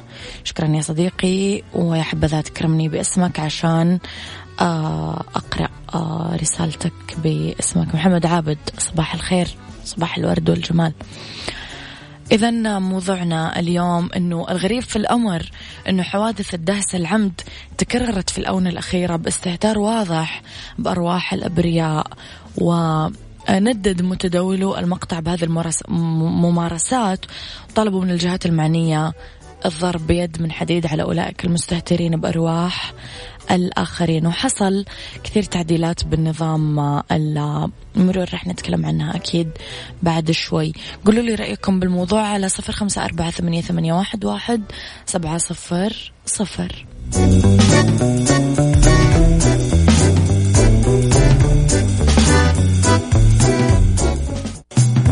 شكرا 0.44 0.68
يا 0.68 0.80
صديقي 0.80 1.62
ويا 1.74 2.02
حبذا 2.02 2.40
تكرمني 2.40 2.88
باسمك 2.88 3.40
عشان 3.40 3.98
أقرأ 4.60 5.68
آه، 5.94 6.36
رسالتك 6.40 6.92
باسمك. 7.24 7.94
محمد 7.94 8.26
عابد 8.26 8.58
صباح 8.78 9.14
الخير 9.14 9.48
صباح 9.84 10.18
الورد 10.18 10.50
والجمال. 10.50 10.92
إذا 12.32 12.78
موضوعنا 12.78 13.58
اليوم 13.58 14.10
أنه 14.16 14.46
الغريب 14.50 14.82
في 14.82 14.96
الأمر 14.96 15.50
أنه 15.88 16.02
حوادث 16.02 16.54
الدهس 16.54 16.94
العمد 16.94 17.40
تكررت 17.78 18.30
في 18.30 18.38
الآونة 18.38 18.70
الأخيرة 18.70 19.16
باستهتار 19.16 19.78
واضح 19.78 20.42
بأرواح 20.78 21.32
الأبرياء 21.32 22.06
وندد 22.56 24.02
متداولو 24.02 24.76
المقطع 24.76 25.20
بهذه 25.20 25.44
الممارسات 25.88 27.24
وطلبوا 27.70 28.02
من 28.04 28.10
الجهات 28.10 28.46
المعنية 28.46 29.12
الضرب 29.66 30.06
بيد 30.06 30.42
من 30.42 30.52
حديد 30.52 30.86
على 30.86 31.02
أولئك 31.02 31.44
المستهترين 31.44 32.20
بأرواح 32.20 32.92
الآخرين. 33.50 34.26
وحصل 34.26 34.84
كثير 35.24 35.42
تعديلات 35.42 36.04
بالنظام 36.04 36.78
المرور 37.10 38.24
رح 38.34 38.46
نتكلم 38.46 38.86
عنها 38.86 39.16
أكيد 39.16 39.50
بعد 40.02 40.30
شوي. 40.30 40.72
قولوا 41.04 41.22
لي 41.22 41.34
رأيكم 41.34 41.80
بالموضوع 41.80 42.22
على 42.22 42.48
صفر 42.48 42.72
خمسة 42.72 43.04
أربعة 43.04 43.30
ثمانية, 43.30 43.60
ثمانية 43.60 43.92
واحد, 43.92 44.24
واحد 44.24 44.62
سبعة 45.06 45.38
صفر 45.38 46.12
صفر. 46.26 46.86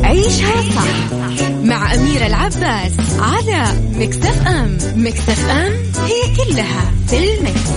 عيشها 0.04 0.62
صح. 0.62 0.93
مع 1.94 2.00
أميرة 2.00 2.26
العباس 2.26 2.92
على 3.18 3.64
مكتف 3.94 4.46
أم 4.46 4.78
مكتف 4.96 5.50
أم 5.50 5.72
هي 6.04 6.36
كلها 6.36 6.92
في 7.06 7.34
المكس. 7.34 7.70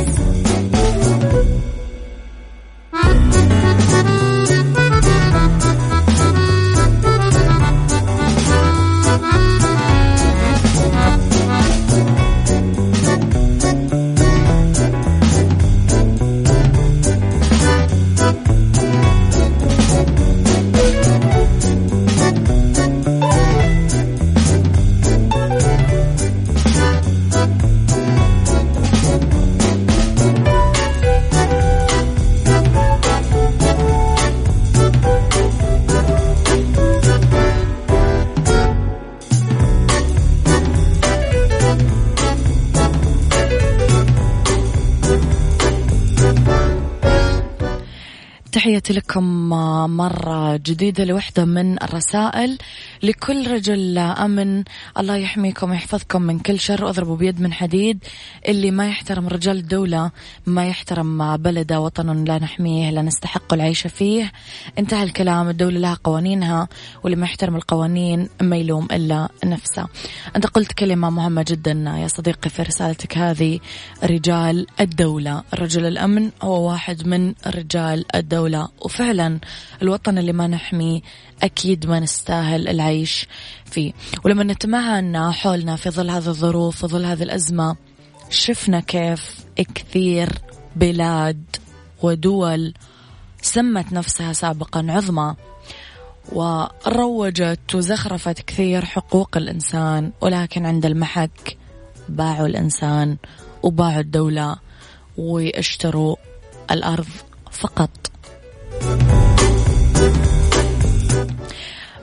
تحياتي 48.68 48.94
لكم 48.94 49.50
مرة 49.98 50.58
جديدة 50.58 51.04
لوحدة 51.04 51.46
من 51.46 51.84
الرسائل 51.84 52.58
لكل 53.04 53.52
رجل 53.52 53.98
أمن. 53.98 54.64
الله 55.00 55.16
يحميكم 55.16 55.70
ويحفظكم 55.70 56.22
من 56.22 56.40
كل 56.40 56.60
شر 56.60 56.86
واضربوا 56.86 57.16
بيد 57.16 57.42
من 57.42 57.54
حديد. 57.54 58.04
اللي 58.48 58.72
ما 58.72 58.88
يحترم 58.88 59.28
رجال 59.28 59.58
الدولة 59.58 60.12
ما 60.46 60.68
يحترم 60.68 61.38
بلده 61.38 61.80
وطن 61.80 62.24
لا 62.24 62.40
نحميه 62.40 62.92
لا 62.92 63.02
نستحق 63.02 63.54
العيش 63.54 63.88
فيه. 63.88 64.32
انتهى 64.80 65.04
الكلام 65.04 65.50
الدولة 65.50 65.80
لها 65.80 65.98
قوانينها 66.04 66.68
واللي 67.04 67.18
ما 67.18 67.26
يحترم 67.26 67.56
القوانين 67.56 68.30
ما 68.42 68.58
يلوم 68.58 68.88
إلا 68.92 69.30
نفسه. 69.46 69.88
أنت 70.36 70.48
قلت 70.48 70.72
كلمة 70.72 71.10
مهمة 71.10 71.46
جدا 71.48 71.72
يا 71.98 72.08
صديقي 72.08 72.50
في 72.50 72.62
رسالتك 72.62 73.18
هذه. 73.18 73.60
رجال 74.04 74.68
الدولة 74.80 75.44
رجل 75.54 75.86
الأمن 75.86 76.32
هو 76.42 76.70
واحد 76.70 77.08
من 77.08 77.34
رجال 77.48 78.16
الدولة. 78.16 78.57
الدولة 78.58 78.70
وفعلا 78.82 79.40
الوطن 79.82 80.18
اللي 80.18 80.34
ما 80.34 80.48
نحميه 80.48 81.02
أكيد 81.44 81.86
ما 81.86 82.00
نستاهل 82.00 82.68
العيش 82.68 83.28
فيه. 83.66 83.94
ولما 84.26 84.44
نتمعن 84.44 85.32
حولنا 85.32 85.76
في 85.76 85.90
ظل 85.90 86.10
هذه 86.10 86.28
الظروف 86.28 86.78
في 86.78 86.88
ظل 86.88 87.06
هذه 87.06 87.24
الأزمة 87.24 87.76
شفنا 88.30 88.80
كيف 88.80 89.46
كثير 89.76 90.30
بلاد 90.76 91.44
ودول 92.02 92.74
سمت 93.42 93.94
نفسها 93.94 94.34
سابقا 94.34 94.86
عظمى 94.90 95.36
وروجت 96.32 97.76
وزخرفت 97.76 98.42
كثير 98.42 98.86
حقوق 98.86 99.38
الإنسان 99.38 100.12
ولكن 100.22 100.66
عند 100.66 100.86
المحك 100.86 101.58
باعوا 102.10 102.48
الإنسان 102.48 103.18
وباعوا 103.64 104.00
الدولة 104.00 104.56
واشتروا 105.18 106.16
الأرض 106.72 107.08
فقط. 107.52 107.90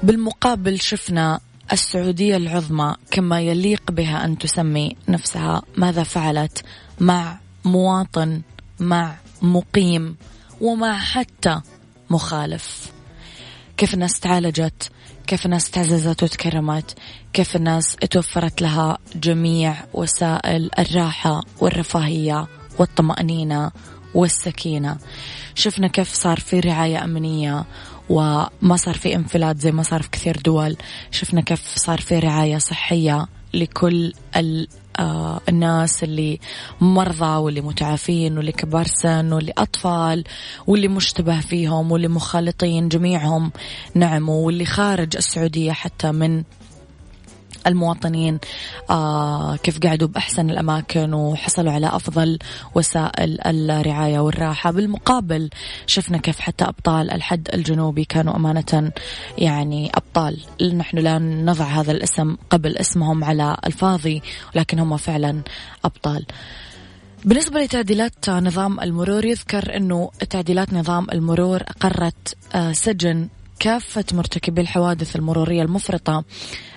بالمقابل 0.05 0.81
شفنا 0.81 1.40
السعودية 1.73 2.37
العظمى 2.37 2.95
كما 3.11 3.40
يليق 3.40 3.93
بها 3.93 4.25
أن 4.25 4.38
تسمي 4.38 4.97
نفسها 5.09 5.62
ماذا 5.77 6.03
فعلت 6.03 6.64
مع 7.01 7.38
مواطن 7.64 8.43
مع 8.81 9.17
مقيم 9.43 10.17
ومع 10.61 10.99
حتى 10.99 11.61
مخالف. 12.11 12.93
كيف 13.77 13.95
الناس 13.95 14.21
تعالجت؟ 14.21 14.90
كيف 15.27 15.47
الناس 15.47 15.71
تعززت 15.71 16.23
وتكرمت؟ 16.23 16.97
كيف 17.33 17.57
الناس 17.57 17.97
توفرت 17.97 18.62
لها 18.62 18.99
جميع 19.17 19.77
وسائل 19.95 20.71
الراحة 20.79 21.40
والرفاهية 21.61 22.47
والطمأنينة 22.79 23.71
والسكينة؟ 24.14 24.97
شفنا 25.55 25.88
كيف 25.88 26.12
صار 26.12 26.40
في 26.40 26.61
رعاية 26.61 27.05
أمنية 27.05 27.64
وما 28.09 28.77
صار 28.77 28.95
في 28.95 29.14
انفلات 29.14 29.61
زي 29.61 29.73
ما 29.73 29.83
صار 29.83 30.03
في 30.03 30.11
كثير 30.11 30.37
دول. 30.45 30.77
شفنا 31.11 31.40
كيف 31.40 31.75
صار 31.77 32.01
في 32.01 32.19
رعاية 32.19 32.59
صحية 32.59 33.27
لكل 33.55 34.12
آه 34.99 35.40
الناس 35.49 36.05
اللي 36.05 36.40
مرضى 36.81 37.37
واللي 37.37 37.61
متعافين 37.61 38.37
واللي 38.37 38.53
كبار 38.53 38.87
سن 38.87 39.33
واللي 39.33 39.53
أطفال 39.59 40.25
واللي 40.67 40.88
مشتبه 40.88 41.40
فيهم 41.40 41.93
واللي 41.93 42.09
مخالطين 42.09 42.88
جميعهم 42.88 43.53
نعم 43.95 44.29
واللي 44.29 44.64
خارج 44.64 45.17
السعودية 45.17 45.73
حتى 45.73 46.12
من 46.12 46.43
المواطنين 47.67 48.38
آه 48.90 49.57
كيف 49.57 49.79
قعدوا 49.79 50.09
بأحسن 50.09 50.51
الأماكن 50.51 51.14
وحصلوا 51.14 51.73
على 51.73 51.87
أفضل 51.87 52.38
وسائل 52.75 53.40
الرعاية 53.71 54.19
والراحة. 54.19 54.71
بالمقابل 54.71 55.51
شفنا 55.87 56.19
كيف 56.19 56.40
حتى 56.40 56.64
أبطال 56.64 57.11
الحد 57.11 57.49
الجنوبي 57.55 58.05
كانوا 58.05 58.37
أمانة 58.37 58.93
يعني 59.38 59.90
أبطال. 59.95 60.38
نحن 60.77 60.99
لا 60.99 61.19
نضع 61.19 61.64
هذا 61.64 61.93
الاسم 61.93 62.37
قبل 62.51 62.77
اسمهم 62.77 63.25
على 63.25 63.57
الفاضي 63.67 64.23
ولكن 64.55 64.79
هم 64.79 64.97
فعلا 64.97 65.43
أبطال. 65.85 66.27
بالنسبة 67.25 67.61
لتعديلات 67.61 68.31
نظام 68.31 68.81
المرور 68.81 69.25
يذكر 69.25 69.77
أنه 69.77 70.11
تعديلات 70.31 70.73
نظام 70.73 71.07
المرور 71.12 71.62
أقرت 71.62 72.37
آه، 72.55 72.73
سجن 72.73 73.29
كافة 73.59 74.05
مرتكبي 74.12 74.61
الحوادث 74.61 75.17
المرورية 75.17 75.62
المفرطة 75.62 76.25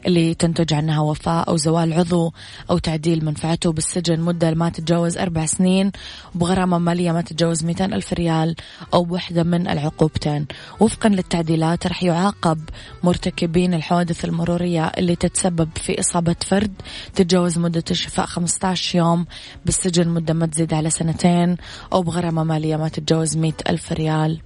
اللي 0.05 0.33
تنتج 0.33 0.73
عنها 0.73 0.99
وفاة 0.99 1.41
أو 1.41 1.57
زوال 1.57 1.93
عضو 1.93 2.33
أو 2.69 2.77
تعديل 2.77 3.25
منفعته 3.25 3.71
بالسجن 3.71 4.19
مدة 4.19 4.51
ما 4.51 4.69
تتجاوز 4.69 5.17
أربع 5.17 5.45
سنين 5.45 5.91
وبغرامة 6.35 6.77
مالية 6.77 7.11
ما 7.11 7.21
تتجاوز 7.21 7.63
200 7.63 7.85
ألف 7.85 8.13
ريال 8.13 8.55
أو 8.93 9.03
بوحدة 9.03 9.43
من 9.43 9.67
العقوبتين. 9.67 10.45
وفقا 10.79 11.09
للتعديلات 11.09 11.87
رح 11.87 12.03
يعاقب 12.03 12.59
مرتكبين 13.03 13.73
الحوادث 13.73 14.25
المرورية 14.25 14.85
اللي 14.85 15.15
تتسبب 15.15 15.69
في 15.75 15.99
إصابة 15.99 16.35
فرد 16.45 16.73
تتجاوز 17.15 17.57
مدة 17.57 17.83
الشفاء 17.91 18.25
15 18.25 18.97
يوم 18.97 19.25
بالسجن 19.65 20.07
مدة 20.07 20.33
ما 20.33 20.45
تزيد 20.45 20.73
على 20.73 20.89
سنتين 20.89 21.57
أو 21.93 22.01
بغرامة 22.01 22.43
مالية 22.43 22.75
ما 22.75 22.89
تتجاوز 22.89 23.37
100 23.37 23.53
ألف 23.69 23.91
ريال 23.91 24.41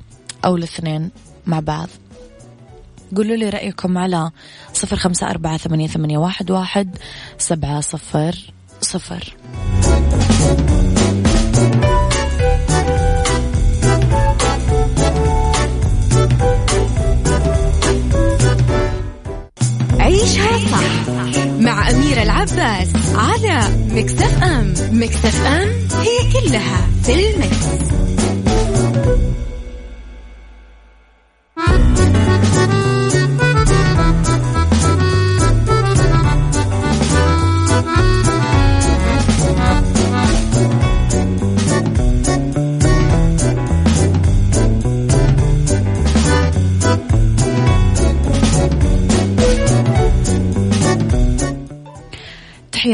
أو 0.46 0.56
الاثنين 0.56 1.12
مع 1.46 1.60
بعض. 1.60 1.90
قولوا 3.16 3.36
لي 3.36 3.50
رأيكم 3.50 3.98
على 3.98 4.32
صفر 4.74 4.96
خمسة 4.96 5.30
أربعة 5.30 5.58
ثمانية, 5.58 5.88
ثمانية 5.88 6.18
واحد, 6.18 6.52
واحد 6.52 6.98
سبعة 7.38 7.82
صفر 7.82 8.36
صفر 8.82 9.36
عيشها 20.00 20.58
صح 20.72 21.08
مع 21.60 21.90
أميرة 21.90 22.24
العباس 22.24 22.90
على 23.16 23.68
مكتف 23.92 24.44
أم 24.44 24.74
مكتف 24.92 25.46
أم 25.46 25.70
هي 26.02 26.32
كلها 26.34 26.88
في 27.04 27.14
المكس. 27.14 27.66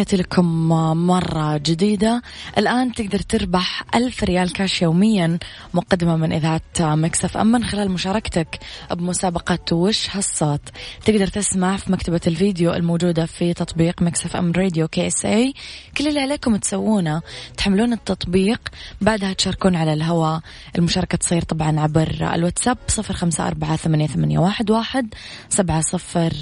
تحياتي 0.07 0.23
لكم 0.23 0.56
مرة 0.93 1.57
جديدة. 1.57 2.21
الآن 2.57 2.93
تقدر 2.93 3.19
تربح 3.19 3.83
ألف 3.95 4.23
ريال 4.23 4.53
كاش 4.53 4.81
يوميا 4.81 5.39
مقدمة 5.73 6.15
من 6.15 6.33
إذاعة 6.33 6.61
Mix 6.79 7.37
FM 7.37 7.57
من 7.57 7.65
خلال 7.65 7.91
مشاركتك 7.91 8.59
بمسابقة 8.91 9.75
وش 9.75 10.15
هالصوت. 10.15 10.61
تقدر 11.05 11.27
تسمع 11.27 11.77
في 11.77 11.91
مكتبة 11.91 12.21
الفيديو 12.27 12.73
الموجودة 12.73 13.25
في 13.25 13.53
تطبيق 13.53 14.01
Mix 14.01 14.35
FM 14.35 14.51
Radio 14.51 14.87
KSA. 14.87 15.53
كل 15.97 16.07
اللي 16.07 16.19
عليكم 16.19 16.55
تسوونه 16.55 17.21
تحملون 17.57 17.93
التطبيق 17.93 18.61
بعدها 19.01 19.33
تشاركون 19.33 19.75
على 19.75 19.93
الهواء. 19.93 20.39
المشاركة 20.77 21.17
تصير 21.17 21.41
طبعا 21.41 21.79
عبر 21.79 22.33
الواتساب 22.33 22.77
صفر 22.87 23.13
خمسة 23.13 23.47
أربعة 23.47 23.75
ثمانية, 23.75 24.07
ثمانية 24.07 24.39
واحد, 24.39 24.71
واحد 24.71 25.13
سبعة 25.49 25.81
صفر 25.81 26.33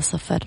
صفر. 0.00 0.44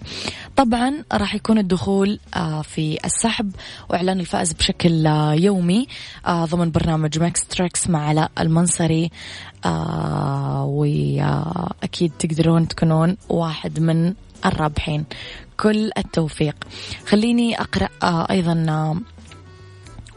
طبعا 0.55 1.03
راح 1.13 1.35
يكون 1.35 1.57
الدخول 1.57 2.19
آه، 2.35 2.61
في 2.61 3.04
السحب 3.05 3.51
وإعلان 3.89 4.19
الفائز 4.19 4.53
بشكل 4.53 5.07
آه، 5.07 5.33
يومي. 5.33 5.87
آه، 6.27 6.45
ضمن 6.45 6.71
برنامج 6.71 7.19
Mix 7.19 7.47
Tricks 7.47 7.89
مع 7.89 8.07
علاء 8.07 8.31
المنصري. 8.39 9.11
وأكيد 10.65 12.11
تقدرون 12.19 12.67
تكونون 12.67 13.17
واحد 13.29 13.79
من 13.79 14.13
الرابحين. 14.45 15.05
كل 15.59 15.91
التوفيق. 15.97 16.55
خليني 17.07 17.61
أقرأ 17.61 17.89
أيضا 18.31 18.53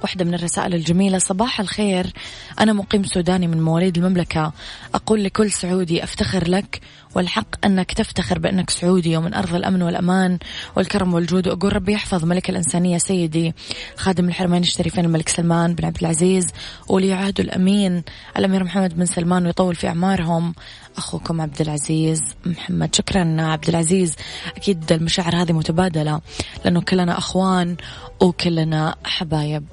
واحدة 0.02 0.24
من 0.24 0.34
الرسائل 0.34 0.74
الجميلة. 0.74 1.18
صباح 1.18 1.60
الخير. 1.60 2.12
أنا 2.60 2.72
مقيم 2.72 3.04
سوداني 3.04 3.46
من 3.46 3.62
مواليد 3.62 3.98
المملكة. 3.98 4.52
أقول 4.94 5.24
لكل 5.24 5.50
سعودي 5.50 6.04
أفتخر 6.04 6.48
لك 6.48 6.80
والحق 7.18 7.66
أنك 7.66 7.92
تفتخر 7.92 8.38
بأنك 8.38 8.70
سعودي 8.70 9.16
ومن 9.16 9.34
أرض 9.34 9.54
الأمن 9.54 9.82
والأمان 9.82 10.38
والكرم 10.76 11.14
والجود. 11.14 11.48
وأقول 11.48 11.76
ربي 11.76 11.92
يحفظ 11.92 12.24
ملك 12.24 12.50
الإنسانية 12.50 12.98
سيدي 12.98 13.54
خادم 13.96 14.28
الحرمين 14.28 14.62
الشريفين 14.62 15.04
الملك 15.04 15.28
سلمان 15.28 15.74
بن 15.74 15.84
عبد 15.84 15.96
العزيز 16.00 16.46
ولي 16.88 17.12
عهده 17.12 17.44
الأمين 17.44 18.02
الأمير 18.36 18.64
محمد 18.64 18.96
بن 18.96 19.06
سلمان 19.06 19.46
ويطول 19.46 19.74
في 19.74 19.88
أعمارهم. 19.88 20.54
أخوكم 20.96 21.40
عبد 21.40 21.60
العزيز 21.60 22.20
محمد. 22.46 22.94
شكرا 22.94 23.36
عبد 23.38 23.68
العزيز. 23.68 24.14
أكيد 24.56 24.92
المشاعر 24.92 25.36
هذه 25.36 25.52
متبادلة 25.52 26.20
لأنه 26.64 26.80
كلنا 26.80 27.18
أخوان 27.18 27.76
وكلنا 28.20 28.94
حبايب. 29.04 29.64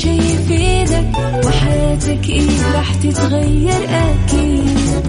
شي 0.00 0.08
يفيدك 0.10 1.12
وحياتك 1.46 2.28
إيه 2.28 2.72
راح 2.74 2.94
تتغير 2.94 3.84
أكيد. 3.88 5.04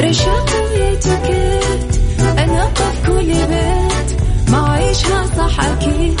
رشاق 0.00 0.50
ويتوكيت 0.64 2.00
أنا 2.38 2.70
في 2.74 3.06
كل 3.06 3.26
بيت 3.26 4.20
ما 4.50 4.68
عيشها 4.72 5.26
صح 5.38 5.60
أكيد. 5.64 6.20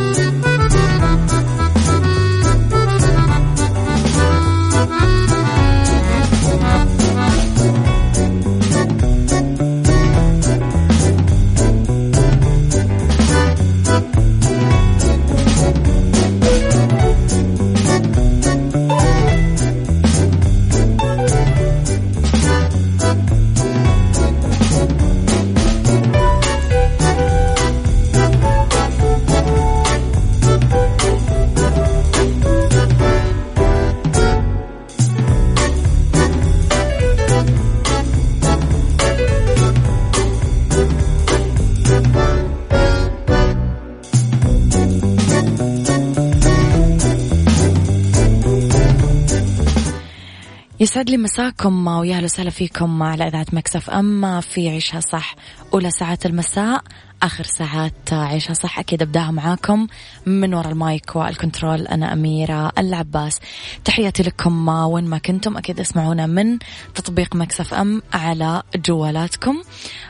يسعد 50.81 51.09
لي 51.09 51.17
مساكم 51.17 51.87
ويا 51.87 52.21
وسهلا 52.21 52.49
فيكم 52.49 53.03
على 53.03 53.27
إذاعة 53.27 53.45
Mix 53.53 53.89
FM 53.89 54.41
في 54.41 54.69
عيشها 54.69 54.99
صح 54.99 55.35
أولى 55.73 55.91
ساعات 55.91 56.25
المساء. 56.25 56.83
آخر 57.23 57.43
ساعات 57.43 58.13
عيشها 58.13 58.53
صح. 58.53 58.79
أكيد 58.79 59.01
أبداها 59.01 59.31
معاكم 59.31 59.87
من 60.25 60.53
وراء 60.53 60.71
ال 60.71 60.82
mic 60.82 61.15
وال 61.15 61.29
control. 61.29 61.87
أنا 61.87 62.13
أميرة 62.13 62.71
العباس. 62.77 63.39
تحياتي 63.85 64.23
لكم 64.23 64.67
وين 64.67 65.03
ما 65.03 65.17
كنتم. 65.17 65.57
أكيد 65.57 65.79
اسمعونا 65.79 66.25
من 66.25 66.59
تطبيق 66.95 67.35
Mix 67.35 67.73
FM 67.73 68.01
على 68.13 68.63
جوالاتكم. 68.75 69.61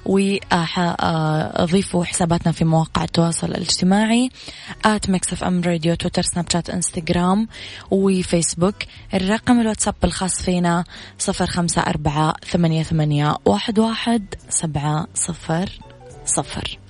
وأضيفوا 0.06 2.04
حساباتنا 2.06 2.52
في 2.52 2.66
مواقع 2.66 3.04
التواصل 3.04 3.48
الاجتماعي. 3.48 4.30
at 4.86 5.10
Mix 5.10 5.44
FM 5.44 5.62
Radio 5.62 5.96
Twitter 5.96 6.22
Snapchat 6.22 6.70
Instagram 6.70 7.48
وفيسبوك. 7.92 8.76
الرقم 9.14 9.62
الواتساب 9.62 9.96
الخاص 10.04 10.42
فينا 10.42 10.84
صفر 11.20 11.46
خمسة 11.46 11.82
أربعة 11.82 12.34
ثمانية 12.52 12.84
ثمانية 12.84 13.36
واحد 13.46 13.80
واحد 13.80 14.36
سبعة 14.50 15.08
صفر 15.14 15.80
صفر. 16.26 16.81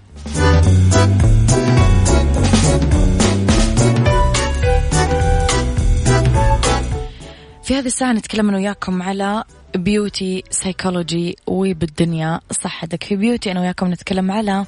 في 7.63 7.77
هذه 7.77 7.85
الساعة 7.85 8.13
نتكلم 8.13 8.49
أنا 8.49 8.57
وياكم 8.57 9.01
على 9.01 9.43
beauty 9.75 10.43
psychology 10.49 11.35
وبالدنيا 11.47 12.39
صحتك. 12.51 13.03
في 13.03 13.15
beauty 13.15 13.51
أنا 13.51 13.61
وياكم 13.61 13.91
نتكلم 13.91 14.31
على 14.31 14.65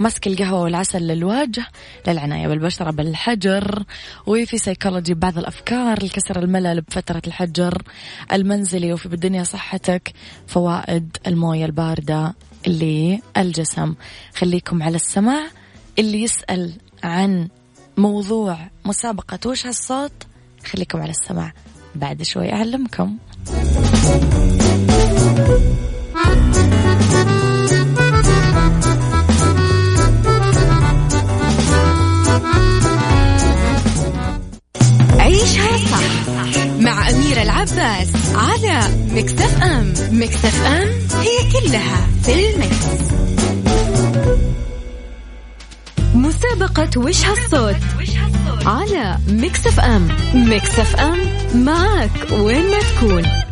ماسك 0.00 0.26
القهوة 0.26 0.60
والعسل 0.60 1.02
للوجه 1.02 1.66
للعناية 2.08 2.48
بالبشرة 2.48 2.90
بالحجر. 2.90 3.84
وفي 4.26 4.58
سايكولوجي 4.58 5.14
بعض 5.14 5.38
الأفكار 5.38 6.04
لكسر 6.04 6.38
الملل 6.38 6.80
بفترة 6.80 7.22
الحجر 7.26 7.82
المنزلي 8.32 8.92
وفي 8.92 9.08
بالدنيا 9.08 9.44
صحتك. 9.44 10.12
فوائد 10.46 11.16
الموية 11.26 11.64
الباردة 11.64 12.34
للجسم. 12.66 13.94
خليكم 14.34 14.82
على 14.82 14.96
السمع 14.96 15.46
اللي 15.98 16.22
يسأل 16.22 16.72
عن 17.04 17.48
موضوع 17.96 18.58
مسابقة 18.84 19.38
وش 19.46 19.66
هالصوت 19.66 20.12
خليكم 20.66 21.00
على 21.00 21.10
السمع 21.10 21.52
بعد 21.94 22.22
شوي 22.22 22.52
أعلمكم. 22.52 23.16
العباس 37.72 38.08
على 38.34 38.80
Mix 39.10 39.62
FM. 39.62 39.92
Mix 40.10 40.66
FM 40.66 40.88
هي 41.20 41.52
كلها 41.52 42.08
في 42.22 42.54
ال 42.54 42.60
mix. 42.60 42.86
مسابقة 46.14 46.90
وش 47.00 47.24
هالصوت 47.24 47.76
على 48.66 49.18
Mix 49.28 49.80
FM. 49.80 50.08
Mix 50.34 50.96
FM 50.96 51.18
معك 51.54 52.30
وين 52.32 52.70
ما 52.70 52.78
تكون. 52.78 53.43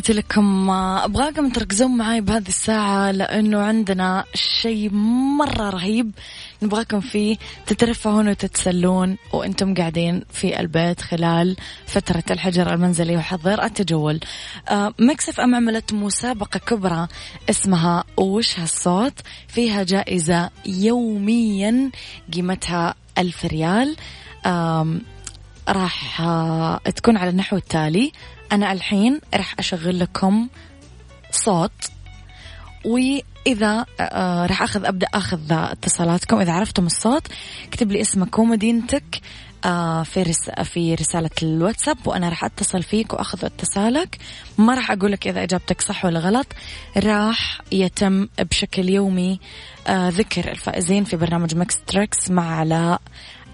تحياتي 0.00 0.20
لكم. 0.20 0.70
أبغاكم 0.70 1.50
تركزون 1.50 1.96
معي 1.96 2.20
بهذه 2.20 2.48
الساعة 2.48 3.10
لأنه 3.10 3.60
عندنا 3.60 4.24
شيء 4.34 4.90
مرة 5.38 5.70
رهيب 5.70 6.10
نبغاكم 6.62 7.00
فيه. 7.00 7.36
تترفهون 7.66 8.28
وتتسلون 8.28 9.16
وأنتم 9.32 9.74
قاعدين 9.74 10.24
في 10.32 10.60
البيت 10.60 11.00
خلال 11.00 11.56
فترة 11.86 12.22
الحجر 12.30 12.74
المنزلي 12.74 13.16
وحظر 13.16 13.64
التجول. 13.64 14.20
آه، 14.68 14.94
مكسف 14.98 15.40
إم 15.40 15.54
عملت 15.54 15.92
مسابقة 15.92 16.58
كبرى 16.58 17.08
اسمها 17.50 18.04
وش 18.16 18.58
هالصوت؟ 18.58 19.20
فيها 19.48 19.82
جائزة 19.82 20.50
يوميا 20.66 21.90
قيمتها 22.32 22.94
ألف 23.18 23.44
ريال. 23.44 23.96
راح 25.68 26.20
آه، 26.20 26.78
تكون 26.78 27.16
على 27.16 27.30
النحو 27.30 27.56
التالي. 27.56 28.12
أنا 28.52 28.72
الحين 28.72 29.20
راح 29.34 29.54
أشغل 29.58 29.98
لكم 29.98 30.48
صوت 31.30 31.90
وإذا 32.84 33.86
آه 34.00 34.46
راح 34.46 34.62
أخذ 34.62 34.84
أبدأ 34.84 35.06
أخذ 35.14 35.52
اتصالاتكم. 35.52 36.40
إذا 36.40 36.52
عرفتم 36.52 36.86
الصوت 36.86 37.26
اكتب 37.68 37.92
لي 37.92 38.00
اسمك 38.00 38.38
ومدينتك 38.38 39.20
آه 39.64 40.02
في 40.02 40.32
في 40.64 40.94
رسالة 40.94 41.30
الواتساب 41.42 41.96
وأنا 42.06 42.28
راح 42.28 42.44
أتصل 42.44 42.82
فيك 42.82 43.12
وأخذ 43.12 43.44
اتصالك. 43.44 44.18
ما 44.58 44.74
راح 44.74 44.90
أقول 44.90 45.12
لك 45.12 45.28
إذا 45.28 45.42
إجابتك 45.42 45.80
صح 45.80 46.04
ولا 46.04 46.20
غلط 46.20 46.46
راح 46.96 47.60
يتم 47.72 48.28
بشكل 48.38 48.88
يومي 48.88 49.40
آه 49.86 50.08
ذكر 50.08 50.50
الفائزين 50.50 51.04
في 51.04 51.16
برنامج 51.16 51.54
Mix 51.56 51.78
Tricks 51.86 52.30
مع 52.30 52.56
علاء 52.56 53.00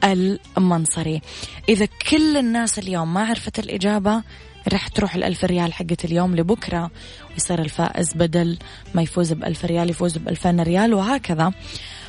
المنصري. 0.05 1.23
إذا 1.69 1.89
كل 2.11 2.37
الناس 2.37 2.79
اليوم 2.79 3.15
ما 3.15 3.25
عرفت 3.25 3.59
الإجابة 3.59 4.23
راح 4.69 4.89
تروح 4.89 5.15
الألف 5.15 5.45
ريال 5.45 5.73
حقت 5.73 6.05
اليوم 6.05 6.37
لبكرة 6.37 6.91
ويصير 7.33 7.59
الفائز 7.59 8.13
بدل 8.15 8.59
ما 8.95 9.03
يفوز 9.03 9.33
بألف 9.33 9.65
ريال 9.65 9.91
يفوز 9.91 10.17
بألفين 10.17 10.61
ريال 10.61 10.95
وهكذا. 10.95 11.53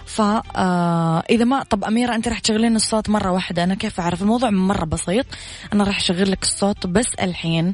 فإذا 0.06 0.44
آه، 0.56 1.46
ما 1.46 1.64
طب 1.64 1.84
أميرة 1.84 2.16
أنت 2.16 2.28
راح 2.28 2.40
تشغلين 2.40 2.76
الصوت 2.76 3.10
مرة 3.10 3.32
واحدة. 3.32 3.64
أنا 3.64 3.76
كيف 3.76 4.00
أعرف؟ 4.00 4.22
الموضوع 4.22 4.50
مرة 4.50 4.86
بسيط. 4.86 5.26
أنا 5.74 5.84
راح 5.84 5.98
أشغل 5.98 6.32
لك 6.32 6.44
الصوت 6.44 6.88
بس 6.88 7.14
الحين. 7.22 7.74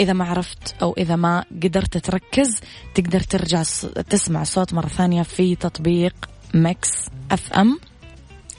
إذا 0.00 0.12
ما 0.12 0.24
عرفت 0.24 0.74
أو 0.82 0.94
إذا 0.98 1.16
ما 1.16 1.44
قدرت 1.62 1.98
تركز 1.98 2.60
تقدر 2.94 3.20
ترجع 3.20 3.62
تسمع 4.10 4.42
الصوت 4.42 4.74
مرة 4.74 4.88
ثانية 4.88 5.22
في 5.22 5.56
تطبيق 5.56 6.14
Mix 6.54 6.90
FM. 7.30 7.78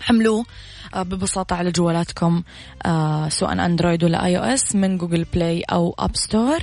حملوه 0.01 0.45
آه، 0.93 1.03
ببساطة 1.03 1.55
على 1.55 1.71
جوالاتكم 1.71 2.43
آه، 2.85 3.29
سواء 3.29 3.53
Android 3.53 4.03
ولا 4.03 4.25
iOS 4.25 4.28
من 4.28 4.29
Google 4.29 4.34
Play 4.34 4.37
أو 4.37 4.43
App 4.43 5.61
Store 5.61 6.59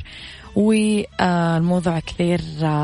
والموضوع 0.56 1.98
كثير 1.98 2.40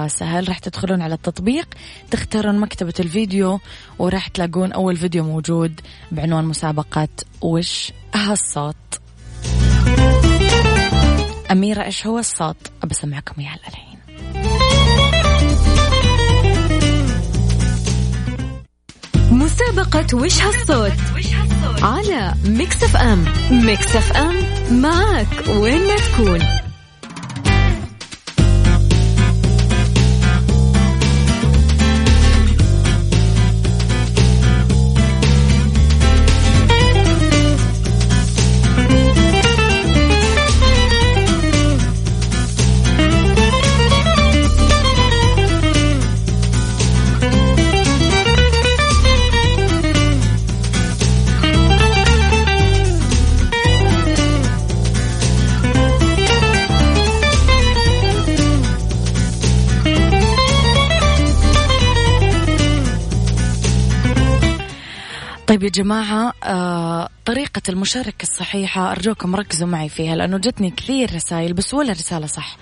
سهل. 0.06 0.48
راح 0.48 0.58
تدخلون 0.58 1.02
على 1.02 1.14
التطبيق 1.14 1.68
تختارون 2.10 2.58
مكتبة 2.58 2.94
الفيديو 3.00 3.60
وراح 3.98 4.28
تلاقون 4.28 4.72
أول 4.72 4.96
فيديو 4.96 5.24
موجود 5.24 5.80
بعنوان 6.12 6.44
مسابقة 6.44 7.08
وش 7.40 7.92
هالصوت. 8.14 8.76
أميرة 11.50 11.84
إيش 11.84 12.06
هو 12.06 12.18
الصوت؟ 12.18 12.56
أبى 12.82 12.92
أسمعكم 12.92 13.40
إياه 13.40 13.54
الحين 13.68 13.87
مسابقة 19.48 20.16
وش 20.16 20.40
هالصوت؟ 20.42 20.92
على 21.82 22.34
Mix 22.44 22.82
FM. 22.82 23.24
Mix 23.50 23.96
FM 23.96 24.34
معك 24.70 25.26
وين 25.48 25.80
ما 25.86 25.96
تكون. 25.96 26.67
طيب 65.48 65.62
يا 65.62 65.68
جماعة 65.68 66.32
آه 66.44 67.08
طريقة 67.24 67.62
المشاركة 67.68 68.22
الصحيحة 68.22 68.92
أرجوكم 68.92 69.36
ركزوا 69.36 69.68
معي 69.68 69.88
فيها 69.88 70.16
لأنه 70.16 70.38
جتني 70.38 70.70
كثير 70.70 71.14
رسائل 71.14 71.52
بس 71.52 71.74
ولا 71.74 71.92
رسالة 71.92 72.26
صح. 72.26 72.56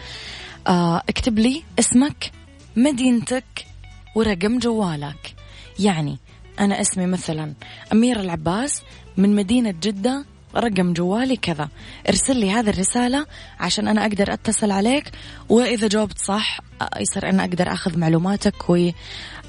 آه 0.66 1.03
اكتب 1.09 1.38
لي 1.38 1.62
اسمك 1.79 2.31
مدينتك 2.77 3.66
ورقم 4.14 4.59
جوالك. 4.59 5.35
يعني 5.79 6.18
أنا 6.61 6.81
اسمي 6.81 7.07
مثلا 7.07 7.53
أميرة 7.92 8.20
العباس 8.20 8.83
من 9.16 9.37
مدينة 9.37 9.75
جدة 9.83 10.25
رقم 10.57 10.92
جوالي 10.92 11.37
كذا. 11.37 11.68
ارسل 12.09 12.37
لي 12.37 12.51
هذه 12.51 12.70
الرسالة 12.70 13.27
عشان 13.61 13.88
أنا 13.88 14.03
أقدر 14.03 14.33
أتصل 14.33 14.70
عليك 14.70 15.11
وإذا 15.49 15.88
جاوبت 15.88 16.18
صح 16.18 16.61
آه، 16.83 16.90
يصير 17.01 17.29
أنا 17.29 17.44
أقدر 17.44 17.72
أخذ 17.72 17.99
معلوماتك 17.99 18.70
و 18.70 18.90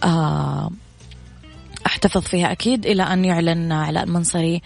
آه 0.03 0.71
أحتفظ 1.87 2.21
فيها 2.21 2.51
أكيد 2.51 2.85
إلى 2.85 3.03
أن 3.03 3.25
يعلن 3.25 3.71
علاء 3.71 4.03
المنصري 4.03 4.61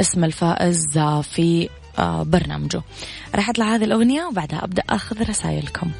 اسم 0.00 0.24
الفائز 0.24 0.98
في 1.22 1.68
آه، 1.98 2.22
برنامجه. 2.22 2.82
راح 3.34 3.48
أطلع 3.48 3.74
هذه 3.74 3.84
الأغنية 3.84 4.24
وبعدها 4.24 4.64
أبدأ 4.64 4.82
أخذ 4.90 5.28
رسائلكم. 5.28 5.90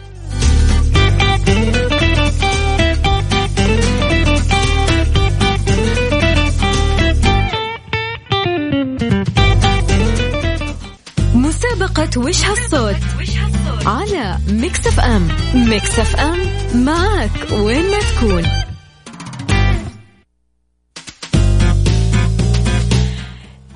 مسابقة 11.35 12.21
وش 12.21 12.45
هالصوت؟ 12.45 12.97
على 13.87 14.39
Mix 14.49 14.87
FM. 14.87 15.29
Mix 15.55 15.99
FM 15.99 16.39
معك 16.85 17.51
وين 17.53 17.91
ما 17.91 17.99
تكون. 17.99 18.76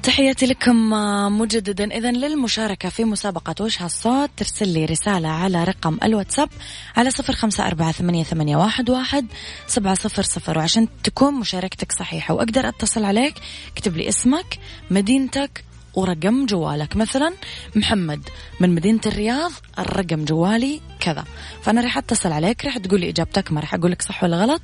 تحياتي 0.03 0.47
لكم 0.47 0.95
آه، 0.95 1.29
مجددا. 1.29 1.97
إذا 1.97 2.11
للمشاركة 2.11 2.89
في 2.89 3.05
مسابقة 3.05 3.65
وش 3.65 3.83
هالصوت 3.83 4.31
ترسل 4.37 4.69
لي 4.69 4.85
رسالة 4.85 5.29
على 5.29 5.65
رقم 5.65 5.99
الواتساب 6.03 6.49
على 6.97 7.11
صفر 7.11 7.33
خمسة 7.33 7.67
أربعة 7.67 7.93
ثمانية, 7.93 8.25
ثمانية 8.25 8.57
واحد, 8.57 8.91
واحد 8.91 9.27
سبعة 9.67 9.95
صفر 9.95 10.23
صفر 10.23 10.59
وعشان 10.59 10.89
تكون 11.03 11.35
مشاركتك 11.35 11.93
صحيحة. 11.93 12.35
وأقدر 12.35 12.69
أتصل 12.69 13.05
عليك 13.05 13.35
اكتب 13.73 13.97
لي 13.97 14.09
اسمك 14.09 14.59
مدينتك 14.91 15.65
ورقم 15.95 16.47
جوالك. 16.47 16.97
مثلا 16.97 17.33
محمد 17.77 18.29
من 18.61 18.75
مدينة 18.75 19.01
الرياض 19.07 19.53
الرقم 19.79 20.25
جوالي 20.25 20.81
كذا. 21.01 21.25
فأنا 21.63 21.81
راح 21.81 21.99
أتصل 21.99 22.33
عليك 22.33 22.65
راح 22.65 22.79
تقول 22.79 23.01
لي 23.01 23.09
إجابتك 23.09 23.53
ما 23.53 23.61
راح 23.61 23.75
أقول 23.75 23.91
لك 23.91 24.03
صح 24.03 24.25
ولا 24.25 24.37
غلط. 24.37 24.63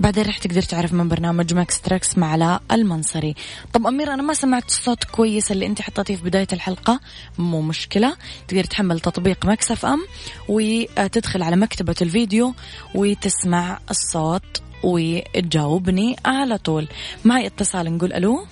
بعدين 0.00 0.24
راح 0.24 0.38
تقدر 0.38 0.62
تعرف 0.62 0.92
من 0.92 1.08
برنامج 1.08 1.54
Mix 1.54 1.80
Tricks 1.80 2.18
مع 2.18 2.32
علاء 2.32 2.62
المنصري. 2.72 3.34
طب 3.72 3.86
أميرة 3.86 4.14
أنا 4.14 4.22
ما 4.22 4.34
سمعت 4.34 4.66
الصوت 4.66 5.04
كويس 5.04 5.52
اللي 5.52 5.66
أنت 5.66 5.82
حطيتيه 5.82 6.16
في 6.16 6.22
بداية 6.22 6.48
الحلقة. 6.52 7.00
مو 7.38 7.60
مشكلة. 7.60 8.16
تقدر 8.48 8.64
تحمل 8.64 9.00
تطبيق 9.00 9.46
Mix 9.46 9.70
FM 9.70 10.06
وتدخل 10.48 11.42
على 11.42 11.56
مكتبة 11.56 11.94
الفيديو 12.02 12.54
وتسمع 12.94 13.78
الصوت 13.90 14.62
وتجاوبني 14.84 16.16
على 16.24 16.58
طول. 16.58 16.88
معي 17.24 17.46
اتصال 17.46 17.96
نقول 17.96 18.12
ألو؟ 18.12 18.46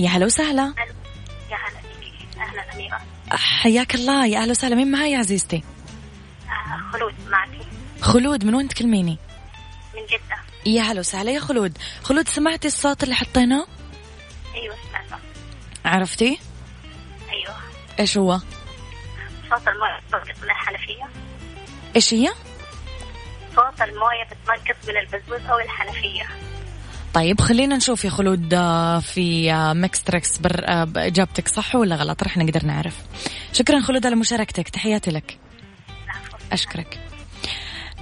يا 0.00 0.08
هلا 0.08 0.26
وسهلا. 0.26 0.74
يا 1.50 1.56
هلا 1.56 1.80
أهلا 2.48 2.74
أميرة. 2.74 3.00
حياك 3.32 3.94
الله. 3.94 4.26
يا 4.26 4.38
أهلا 4.38 4.50
وسهلا. 4.50 4.74
مين 4.76 4.90
معي 4.90 5.12
يا 5.12 5.18
عزيزتي؟ 5.18 5.62
آه 6.48 6.92
خلود 6.92 7.14
معك. 7.28 7.48
خلود 8.00 8.44
من 8.44 8.54
وين 8.54 8.68
تكلميني؟ 8.68 9.18
من 9.94 10.06
جدة. 10.06 10.36
يا 10.66 10.82
هلا 10.82 11.00
وسهلا. 11.00 11.30
يا 11.30 11.40
خلود. 11.40 11.78
خلود 12.02 12.28
سمعتي 12.28 12.68
الصوت 12.68 13.02
اللي 13.02 13.14
حطيناه؟ 13.14 13.66
أيوه 14.54 14.76
سمعته. 14.88 15.22
عرفتي؟ 15.84 16.40
أيوه. 17.30 17.56
إيش 17.98 18.18
هو؟ 18.18 18.38
صوت 19.50 19.68
الموية 19.68 20.00
بتنقص 20.08 20.42
من 20.42 20.50
الحنفية. 20.50 21.08
إيش 21.96 22.14
هي؟ 22.14 22.28
صوت 23.56 23.82
الموية 23.82 24.24
بتنقص 24.24 24.88
من 24.88 24.96
البزوز 24.96 25.50
أو 25.50 25.58
الحنفية. 25.58 26.28
طيب 27.14 27.40
خلينا 27.40 27.76
نشوف 27.76 28.04
يا 28.04 28.10
خلود 28.10 28.54
آه، 28.54 28.98
في 28.98 29.52
آه، 29.52 29.72
Mix 29.72 30.02
Tricks 30.02 30.38
بر 30.38 30.64
آه، 30.64 30.88
إجابتك 30.96 31.48
صح 31.48 31.74
ولا 31.74 31.96
غلط؟ 31.96 32.22
رح 32.22 32.36
نقدر 32.36 32.66
نعرف. 32.66 32.96
شكرا 33.52 33.80
خلود 33.80 34.06
على 34.06 34.16
مشاركتك 34.16 34.68
تحياتي 34.68 35.10
لك. 35.10 35.38
أشكرك. 36.52 36.98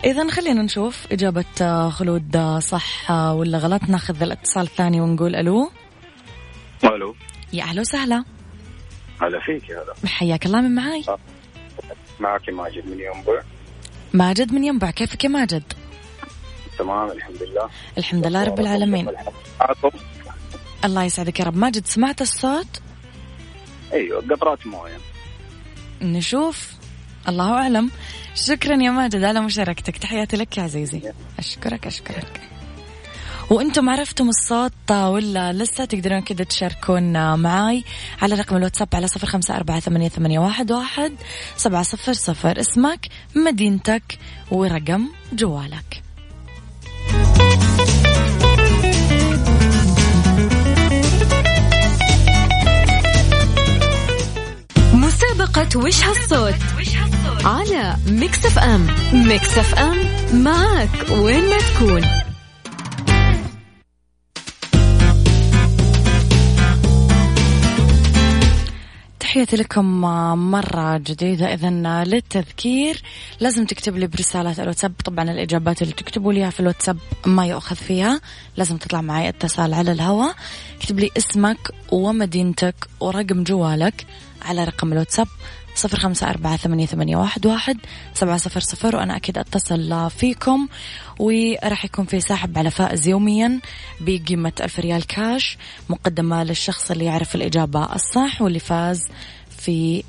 اذا 0.05 0.30
خلينا 0.30 0.62
نشوف 0.62 1.07
إجابة 1.12 1.89
خلود 1.91 2.59
صح 2.59 3.11
ولا 3.11 3.59
غلط. 3.59 3.82
ناخذ 3.89 4.22
الاتصال 4.22 4.62
الثاني 4.62 5.01
ونقول 5.01 5.37
ألو. 5.37 5.70
ألو. 6.85 7.14
يا 7.53 7.62
أهلا 7.62 7.80
وسهلا. 7.80 8.24
هلا 9.22 9.41
فيك 9.41 9.68
يا 9.68 9.76
هلا. 9.76 10.09
حياك 10.09 10.47
الله 10.47 10.61
من 10.61 10.74
معاي. 10.74 11.05
معك 12.20 12.49
ماجد 12.49 12.87
من 12.87 13.01
ينبع. 13.01 13.43
ماجد 14.14 14.53
من 14.53 14.64
ينبع. 14.64 14.91
كيفك 14.91 15.24
يا 15.24 15.28
ماجد؟ 15.28 15.62
تمام 16.79 17.11
الحمد 17.11 17.43
لله. 17.43 17.68
الحمد 17.99 18.26
لله 18.26 18.45
رب 18.45 18.61
العالمين. 18.61 19.09
الله 20.85 21.05
يسعدك 21.05 21.41
يا 21.41 21.45
رب. 21.45 21.57
ماجد 21.57 21.87
سمعت 21.87 22.22
الصوت؟ 22.22 22.81
أيوه 23.93 24.22
قطرات 24.31 24.66
موية. 24.66 24.99
نشوف. 26.03 26.72
الله 27.29 27.53
أعلم. 27.53 27.91
شكرا 28.35 28.83
يا 28.83 28.91
ماجد 28.91 29.24
على 29.24 29.41
مشاركتك. 29.41 29.97
تحياتي 29.97 30.37
لك 30.37 30.59
يا 30.59 30.62
عزيزي. 30.62 31.12
أشكرك 31.39 31.87
أشكرك. 31.87 32.41
وأنتم 33.51 33.91
عرفتم 33.91 34.29
الصوت 34.29 34.91
ولا 34.91 35.53
لسه 35.53 35.85
تقدرون 35.85 36.20
كذا 36.20 36.45
تشاركون 36.45 37.35
معاي 37.35 37.85
على 38.22 38.35
رقم 38.35 38.57
الواتساب 38.57 38.89
على 38.95 39.09
صفر 39.09 39.26
خمسة 39.26 39.57
أربعة 39.57 39.81
ثمانية, 39.81 40.09
ثمانية 40.09 40.39
واحد, 40.39 40.72
واحد 40.72 41.12
سبعة 41.57 41.83
صفر 41.83 42.12
صفر. 42.12 42.61
اسمك 42.61 43.07
مدينتك 43.37 44.18
ورقم 44.51 45.09
جوالك. 45.33 46.03
مسابقة 55.49 55.78
وش 55.78 56.05
هالصوت؟ 56.05 56.55
على 57.44 57.96
Mix 58.07 58.47
FM. 58.47 58.86
Mix 59.12 59.59
FM 59.59 59.97
معك 60.42 61.11
وين 61.11 61.51
ما 61.51 61.59
تكون. 61.59 62.03
تحياتي 69.20 69.57
لكم 69.57 70.01
مرة 70.51 70.99
جديدة 70.99 71.55
إذا 71.55 71.70
للتذكير 72.05 73.03
لازم 73.40 73.64
تكتب 73.64 73.96
لي 73.96 74.07
برسالات 74.07 74.61
الواتساب. 74.61 74.92
طبعا 75.05 75.30
الإجابات 75.30 75.82
اللي 75.82 75.94
تكتبوا 75.94 76.32
لي 76.32 76.51
في 76.51 76.61
الواتساب 76.61 76.99
ما 77.26 77.46
يؤخذ 77.46 77.76
فيها 77.76 78.20
لازم 78.57 78.76
تطلع 78.76 79.01
معي 79.01 79.28
اتصال 79.28 79.74
على 79.74 79.92
الهواء. 79.92 80.34
اكتب 80.80 81.01
لي 81.01 81.11
اسمك 81.16 81.70
ومدينتك 81.92 82.74
ورقم 83.01 83.44
جوالك. 83.44 84.07
على 84.43 84.64
رقم 84.64 84.93
الواتساب 84.93 85.28
صفر 85.74 85.99
خمسة 85.99 86.30
أربعة 86.30 86.57
ثمانية, 86.57 86.86
ثمانية 86.86 87.16
واحد, 87.16 87.47
واحد 87.47 87.78
سبعة 88.14 88.36
صفر 88.36 88.61
صفر 88.61 88.97
وأنا 88.97 89.16
أكيد 89.16 89.39
أتصل 89.39 90.11
فيكم. 90.11 90.68
وراح 91.18 91.84
يكون 91.84 92.05
في 92.05 92.20
سحب 92.20 92.59
على 92.59 92.70
فائز 92.70 93.09
يوميا 93.09 93.61
بقيمة 94.01 94.53
ألف 94.61 94.80
ريال 94.80 95.07
كاش 95.07 95.59
مقدمة 95.89 96.45
للشخص 96.45 96.91
اللي 96.91 97.05
يعرف 97.05 97.34
الإجابة 97.34 97.95
الصح 97.95 98.43
واللي 98.43 98.59
فاز 98.59 99.03
في 99.59 100.05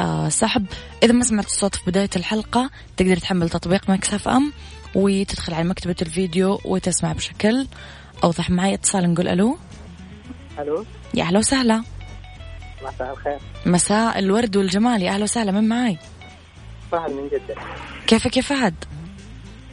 السحب. 0.00 0.66
إذا 1.02 1.12
ما 1.12 1.24
سمعت 1.24 1.46
الصوت 1.46 1.74
في 1.74 1.90
بداية 1.90 2.10
الحلقة 2.16 2.70
تقدر 2.96 3.16
تحمل 3.16 3.50
تطبيق 3.50 3.90
مكسف 3.90 4.28
أم 4.28 4.52
وتدخل 4.94 5.54
على 5.54 5.68
مكتبة 5.68 5.96
الفيديو 6.02 6.60
وتسمع 6.64 7.12
بشكل 7.12 7.66
أوضح. 8.24 8.50
معي 8.50 8.74
اتصال 8.74 9.12
نقول 9.12 9.28
ألو. 9.28 9.58
ألو. 10.58 10.84
يا 11.14 11.22
أهلا 11.22 11.38
وسهلا. 11.38 11.82
مساء 12.82 13.12
الخير 13.12 13.38
مساء 13.66 14.18
الورد 14.18 14.56
والجمال 14.56 15.02
يا 15.02 15.10
أهلا 15.10 15.22
وسهلا 15.24 15.52
من 15.52 15.68
معاي؟ 15.68 15.98
فهد 16.92 17.10
من 17.10 17.28
جدة 17.28 17.54
كيفك 18.06 18.36
يا 18.36 18.42
فهد؟ 18.42 18.74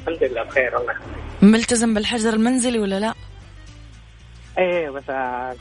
الحمد 0.07 0.23
لله 0.23 0.43
بخير 0.43 0.75
والله 0.75 0.93
ملتزم 1.41 1.93
بالحجر 1.93 2.33
المنزلي 2.33 2.79
ولا 2.79 2.99
لا؟ 2.99 3.13
إيه 4.57 4.89
بس 4.89 5.03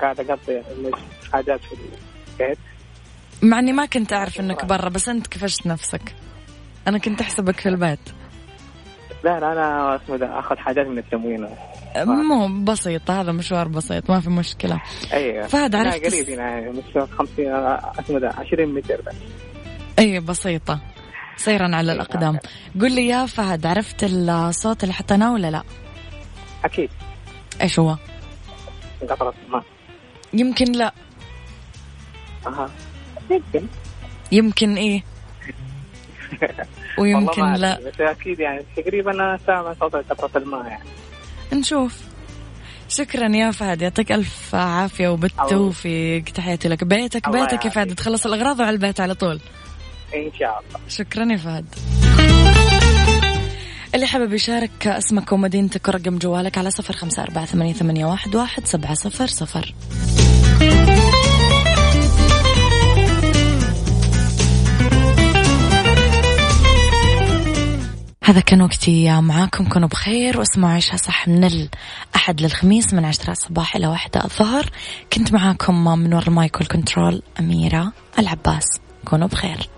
قاعد 0.01 0.20
أقضي 0.20 0.62
حاجات 1.32 1.61
في 1.61 1.72
البيت 2.40 2.59
مع 3.42 3.59
إني 3.59 3.72
ما 3.72 3.86
كنت 3.86 4.12
أعرف 4.12 4.40
إنك 4.40 4.64
برا 4.64 4.88
بس 4.88 5.09
أنت 5.09 5.26
كفشت 5.26 5.66
نفسك 5.66 6.14
أنا 6.88 6.99
كنت 6.99 7.20
أحسبك 7.20 7.61
في 7.61 7.68
البيت 7.68 7.99
لا 9.25 9.41
لا 9.41 9.53
أنا 9.53 9.97
اسمه 9.97 10.16
ده 10.16 10.39
أخذ 10.39 10.57
حاجات 10.57 10.87
من 10.87 10.99
التموين. 10.99 11.49
مو 11.97 12.64
بسيط 12.64 13.11
هذا 13.11 13.33
مشوار 13.33 13.68
بسيط 13.68 14.11
ما 14.11 14.20
في 14.20 14.31
مشكلة. 14.31 14.81
أيوه 15.12 15.47
فهد 15.47 15.75
عرفت 15.75 16.07
قريب 16.07 16.31
هنا 16.31 16.70
مش 16.70 17.09
50 17.18 17.47
اسمه 18.01 18.18
ده 18.18 18.29
20 18.39 18.75
متر 18.75 19.01
بس. 19.01 19.14
أيوه 19.99 20.25
بسيطة. 20.25 20.81
سيرا 21.37 21.77
على 21.77 21.93
الأقدام. 21.93 22.39
قل 22.81 22.95
لي 22.95 23.09
يا 23.09 23.27
فهد 23.27 23.66
عرفت 23.66 24.05
الصوت 24.05 24.83
اللي 24.83 24.95
حطيناه 24.95 25.33
ولا 25.33 25.51
لا؟ 25.51 25.62
أكيد. 26.64 26.91
إيش 27.62 27.79
هو؟ 27.79 27.97
قطرة 29.11 29.35
الماء 29.47 29.64
يمكن 30.33 30.72
لا. 30.72 30.93
أها. 32.47 32.70
يمكن. 33.31 33.66
يمكن 34.33 34.77
إيه؟ 34.77 35.03
ويمكن 36.99 37.53
لا. 37.53 37.80
بس 37.80 38.01
أكيد 38.01 38.40
يعني 38.40 38.64
تقريبا 38.76 39.38
سامع 39.47 39.74
صوت 39.80 39.95
قطرة 39.95 40.42
الماء 40.42 40.66
يعني. 40.66 40.84
نشوف. 41.53 42.01
شكرا 42.88 43.28
يا 43.28 43.51
فهد 43.51 43.82
يعطيك 43.82 44.12
ألف 44.12 44.55
عافية 44.55 45.09
وبالتوفيق 45.09 46.24
تحياتي 46.24 46.68
لك. 46.68 46.84
بيتك 46.84 47.28
بيتك 47.28 47.64
يا 47.64 47.70
فهد 47.70 47.95
تخلص 47.95 48.26
الأغراض 48.26 48.61
وعلى 48.61 48.70
البيت 48.70 49.01
على 49.01 49.14
طول. 49.14 49.40
إن 50.14 50.30
شاء 50.38 50.62
الله. 50.68 50.80
شكرا 50.88 51.32
يا 51.32 51.36
فهد. 51.36 51.66
اللي 53.95 54.07
حابب 54.07 54.32
يشارك 54.32 54.86
اسمك 54.86 55.32
ومدينتك 55.32 55.88
ورقم 55.88 56.18
جوالك 56.18 56.59
على 56.59 56.70
صفر 56.70 56.95
خمسة 56.95 57.22
أربعة 57.22 57.45
ثمانية, 57.45 57.72
ثمانية 57.72 58.05
واحد, 58.05 58.34
واحد 58.34 58.66
سبعة 58.66 58.95
صفر 58.95 59.26
صفر. 59.26 59.74
هذا 68.27 68.41
كان 68.41 68.62
وقتي 68.62 69.20
معاكم. 69.20 69.68
كونوا 69.68 69.89
بخير 69.89 70.39
واسمعوا 70.39 70.72
عيشها 70.72 70.97
صح 70.97 71.29
من 71.29 71.45
الأحد 71.45 72.41
للخميس 72.41 72.95
من 72.95 73.05
عشرة 73.05 73.31
الصباح 73.31 73.77
إلى 73.77 73.87
واحدة 73.87 74.25
الظهر. 74.25 74.70
كنت 75.12 75.33
معاكم 75.33 75.85
من 75.85 76.14
وراء 76.14 76.29
المايك 76.29 76.57
والكنترول 76.57 77.22
أميرة 77.41 77.93
العباس. 78.18 78.64
كونوا 79.05 79.29
بخير. 79.29 79.74